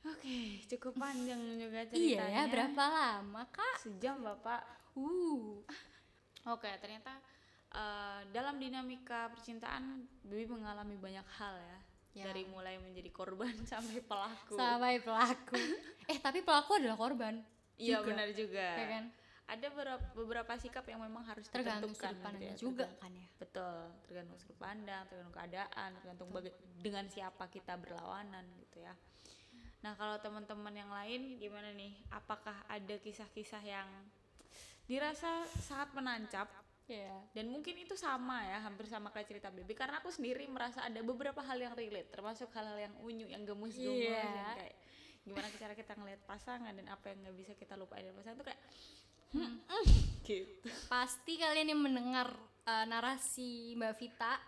[0.00, 1.90] Oke, cukup panjang juga Iya
[2.22, 2.30] ceritanya.
[2.38, 3.74] ya, berapa lama kak?
[3.78, 4.62] Sejam bapak.
[4.94, 5.58] Uh,
[6.46, 7.18] Oke, ternyata
[7.68, 11.78] eh, dalam dinamika percintaan, Bibi mengalami banyak hal ya.
[12.16, 12.24] Ya.
[12.26, 14.56] Dari mulai menjadi korban sampai pelaku.
[14.56, 15.58] sampai pelaku.
[16.10, 17.42] eh tapi pelaku adalah korban.
[17.76, 18.74] Iya benar juga.
[18.74, 19.04] Ya kan?
[19.48, 23.12] Ada beberapa, beberapa sikap yang memang harus Tergantung sudut pandangnya gitu ya, juga tergantung- kan
[23.14, 23.26] ya.
[23.38, 28.92] Betul, tergantung sudut pandang, tergantung keadaan, tergantung baga- dengan siapa kita berlawanan gitu ya.
[29.78, 31.94] Nah kalau teman-teman yang lain gimana nih?
[32.10, 33.88] Apakah ada kisah-kisah yang
[34.88, 36.48] dirasa sangat menancap
[36.88, 37.12] Iya.
[37.36, 41.04] dan mungkin itu sama ya hampir sama kayak cerita Baby karena aku sendiri merasa ada
[41.04, 44.24] beberapa hal yang relate termasuk hal-hal yang unyu yang gemus-gemus Iya.
[44.24, 44.76] yang kayak
[45.20, 48.46] gimana cara kita ngelihat pasangan dan apa yang nggak bisa kita lupain dari pasangan itu
[48.48, 48.62] kayak
[49.36, 49.86] hmm, mm,
[50.32, 52.32] gitu Pasti kalian yang mendengar
[52.64, 54.40] uh, narasi Mbak Vita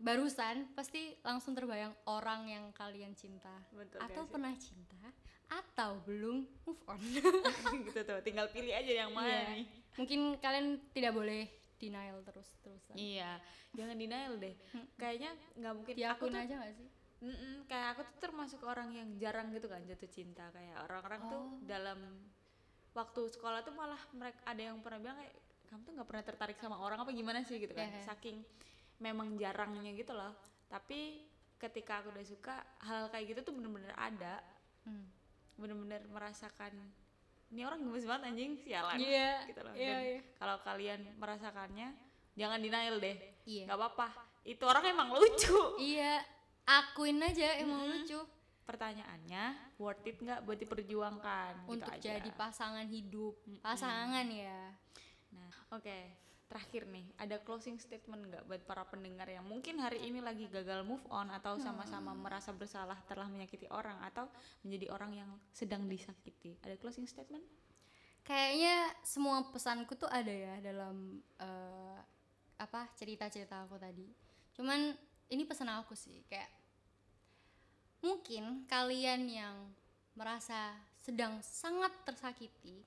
[0.00, 4.32] barusan pasti langsung terbayang orang yang kalian cinta Betul, atau guys.
[4.32, 5.00] pernah cinta
[5.46, 7.00] atau belum move on.
[7.84, 9.42] gitu tuh tinggal pilih aja yang mana Iya.
[9.52, 11.44] nih Mungkin kalian tidak boleh
[11.76, 12.94] denial terus-terusan.
[12.94, 13.40] iya
[13.70, 14.52] jangan denial deh
[14.94, 16.88] kayaknya nggak mungkin aku Diakuin tuh aja gak sih?
[17.20, 21.42] Mm-mm, kayak aku tuh termasuk orang yang jarang gitu kan jatuh cinta kayak orang-orang tuh
[21.42, 21.60] Oh.
[21.62, 22.00] dalam
[22.90, 25.34] waktu sekolah tuh malah mereka ada yang pernah bilang kayak
[25.66, 28.02] kamu tuh nggak pernah tertarik sama orang apa gimana sih gitu kan Iya.
[28.06, 28.40] saking
[29.00, 30.32] memang jarangnya gitu loh
[30.66, 31.24] tapi
[31.56, 34.40] ketika aku udah suka hal kayak gitu tuh bener-bener ada
[34.80, 35.04] Hmm.
[35.54, 36.72] bener-bener merasakan
[37.48, 40.20] ini orang gemes banget anjing sialan Iya, gitu loh Dan iya.
[40.34, 41.88] kalau kalian merasakannya
[42.32, 43.68] jangan denial deh Iya.
[43.68, 44.08] nggak apa-apa
[44.42, 46.24] itu orang emang lucu Iya,
[46.64, 48.16] akuin aja emang lucu
[48.64, 52.16] pertanyaannya worth it nggak buat diperjuangkan gitu untuk aja.
[52.16, 53.34] jadi pasangan hidup.
[53.60, 54.72] Pasangan ya.
[55.30, 55.98] nah oke
[56.50, 60.82] terakhir nih ada closing statement nggak buat para pendengar yang mungkin hari ini lagi gagal
[60.82, 64.26] move on atau sama-sama merasa bersalah telah menyakiti orang atau
[64.66, 66.58] menjadi orang yang sedang disakiti?
[66.66, 67.46] Ada closing statement?
[68.26, 71.98] Kayaknya semua pesanku tuh ada ya dalam eh,
[72.58, 74.10] apa cerita-cerita aku tadi.
[74.58, 74.90] Cuman
[75.30, 76.50] ini pesan aku sih kayak
[78.02, 79.56] mungkin kalian yang
[80.18, 82.82] merasa sedang sangat tersakiti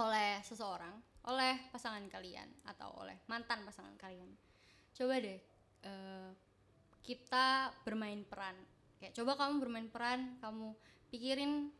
[0.00, 4.28] oleh seseorang, oleh pasangan kalian atau oleh mantan pasangan kalian.
[4.92, 5.40] Coba deh
[5.84, 6.30] eh,
[7.04, 8.56] kita bermain peran.
[9.00, 10.76] Kayak coba kamu bermain peran, kamu
[11.08, 11.72] pikirin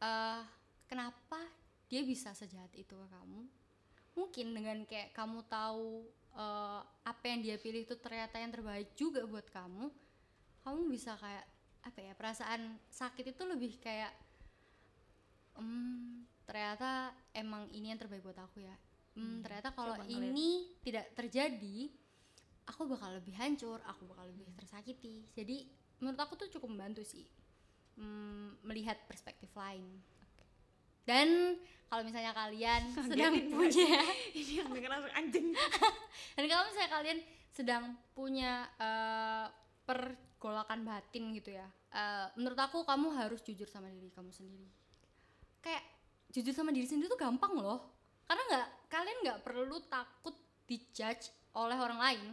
[0.00, 0.42] eh,
[0.88, 1.40] kenapa
[1.92, 3.40] dia bisa sejahat itu ke kamu.
[4.16, 9.28] Mungkin dengan kayak kamu tahu eh, apa yang dia pilih itu ternyata yang terbaik juga
[9.28, 9.92] buat kamu,
[10.64, 11.44] kamu bisa kayak
[11.86, 14.10] apa ya perasaan sakit itu lebih kayak
[15.54, 18.74] hmm, ternyata emang ini yang terbaik buat aku ya.
[19.16, 20.32] Hmm, ternyata kalau ngeliat.
[20.32, 20.48] ini
[20.84, 21.90] tidak terjadi,
[22.68, 25.26] aku bakal lebih hancur, aku bakal lebih tersakiti.
[25.34, 25.66] Jadi
[26.00, 27.24] menurut aku tuh cukup membantu sih
[27.96, 29.84] hmm, melihat perspektif lain.
[31.06, 34.00] Dan kalau misalnya kalian sedang Kagetin gak punya
[34.38, 35.46] ini yang langsung anjing
[36.34, 37.18] dan kalau misalnya kalian
[37.54, 39.46] sedang punya eh,
[39.86, 44.68] pergolakan batin gitu ya, eh, menurut aku kamu harus jujur sama diri kamu sendiri.
[45.64, 45.95] Kayak
[46.30, 47.78] jujur sama diri sendiri tuh gampang loh,
[48.26, 50.34] karena nggak kalian nggak perlu takut
[50.66, 52.26] dijudge oleh orang lain.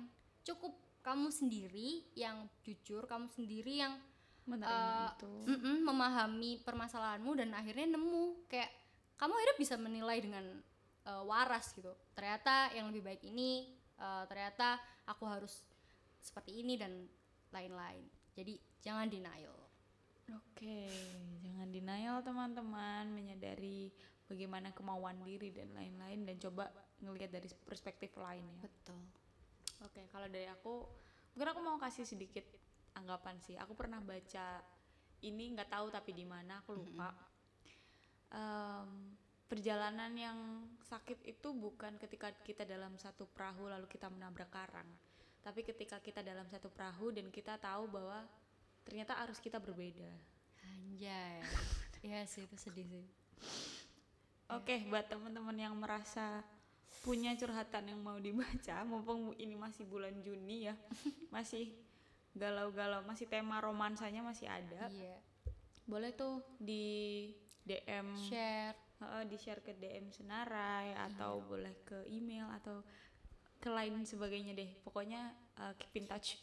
[0.43, 0.73] Cukup
[1.03, 3.95] kamu sendiri yang jujur, kamu sendiri yang
[4.43, 5.31] menerima Eh, itu.
[5.83, 8.47] memahami permasalahanmu dan akhirnya nemu.
[8.51, 8.71] Kayak
[9.15, 10.45] kamu akhirnya bisa menilai dengan
[11.03, 11.91] eh, waras gitu.
[12.15, 15.63] Ternyata yang lebih baik ini eh, ternyata aku harus
[16.19, 17.07] seperti ini dan
[17.51, 18.03] lain-lain.
[18.35, 19.62] Jadi jangan denial
[20.31, 20.87] Oke,
[21.43, 23.91] jangan denial teman-teman, menyadari
[24.31, 26.71] bagaimana kemauan diri dan lain-lain dan coba
[27.03, 28.59] ngelihat dari perspektif lain ya.
[28.63, 28.99] betul
[29.83, 30.87] Oke, kalau dari aku,
[31.35, 32.47] mungkin aku mau kasih sedikit
[32.95, 33.59] anggapan sih.
[33.59, 34.63] Aku pernah baca
[35.27, 37.11] ini nggak tahu tapi di mana aku lupa.
[38.31, 39.11] Em,
[39.51, 40.39] perjalanan yang
[40.87, 44.87] sakit itu bukan ketika kita dalam satu perahu lalu kita menabrak karang,
[45.43, 48.23] tapi ketika kita dalam satu perahu dan kita tahu bahwa
[48.83, 50.11] ternyata arus kita berbeda.
[50.63, 51.41] anjay.
[52.03, 53.07] Iya sih itu sedih sih.
[54.51, 56.43] Oke, buat teman-teman yang merasa
[57.01, 60.75] punya curhatan yang mau dibaca, mumpung ini masih bulan Juni ya,
[61.35, 61.71] masih
[62.33, 65.21] galau-galau masih tema romansanya masih ada iya.
[65.85, 67.29] boleh tuh di
[67.61, 68.73] DM share.
[69.29, 72.81] di share ke DM Senarai atau boleh ke email atau
[73.59, 74.71] ke lain sebagainya deh.
[74.79, 76.39] Pokoknya uh, keep in touch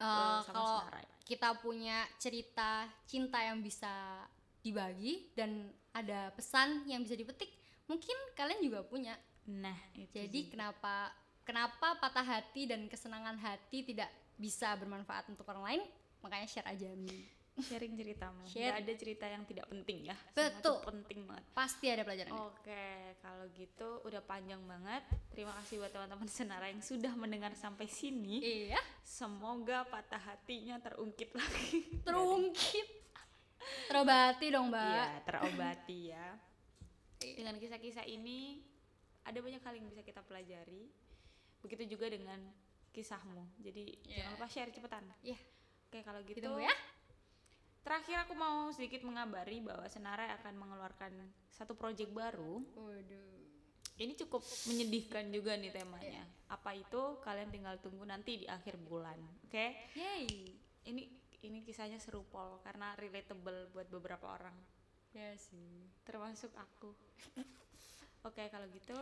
[0.00, 4.22] uh, sama kalau Senarai kita punya cerita cinta yang bisa
[4.62, 7.50] dibagi dan ada pesan yang bisa dipetik
[7.90, 9.18] mungkin kalian juga punya.
[9.50, 11.10] Nah itu jadi kenapa
[11.42, 15.82] kenapa patah hati dan kesenangan hati tidak bisa bermanfaat untuk orang lain?
[16.22, 17.26] Makanya share aja Mi.
[17.58, 18.68] Sharing ceritamu Share.
[18.68, 20.76] Nggak ada cerita yang tidak penting ya Betul.
[20.84, 22.86] penting banget pasti ada pelajarannya Oke,
[23.18, 25.02] kalau gitu udah panjang banget.
[25.32, 28.40] Terima kasih buat teman-teman Senara yang sudah mendengar sampai sini.
[28.40, 31.80] iya Semoga patah hatinya terungkit lagi.
[32.06, 32.88] terungkit
[33.88, 36.26] terobati dong mbak Iya, terobati ya.
[37.18, 38.60] Dengan kisah-kisah ini
[39.22, 40.86] ada banyak hal yang bisa kita pelajari.
[41.64, 42.38] Begitu juga dengan
[42.92, 43.42] kisahmu.
[43.58, 44.22] Jadi Iya.
[44.22, 45.04] jangan lupa share cepetan.
[45.20, 45.38] Iya.
[45.86, 46.74] Oke, kalau gitu Ditunggu ya.
[47.86, 51.14] Terakhir aku mau sedikit mengabari bahwa Senarai akan mengeluarkan
[51.54, 52.58] satu proyek baru.
[52.74, 53.38] waduh
[53.94, 56.20] Ini cukup menyedihkan juga nih temanya.
[56.20, 56.24] Iya.
[56.50, 57.22] Apa itu?
[57.22, 59.14] Kalian tinggal tunggu nanti di akhir bulan.
[59.46, 59.72] Oke?
[59.94, 60.26] yay
[60.82, 61.02] Ini
[61.46, 64.58] ini kisahnya seru pol karena relatable buat beberapa orang,
[65.14, 66.90] ya sih termasuk aku.
[68.28, 68.98] Oke, kalau gitu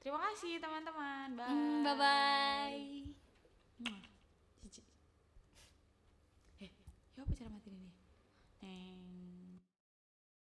[0.00, 1.36] terima kasih teman-teman.
[1.36, 1.84] Bye.
[1.84, 2.80] bye bye.
[4.64, 4.82] Cici.
[6.64, 6.72] Eh,
[7.12, 8.01] ya apa cara matiin ini?
[8.62, 9.11] and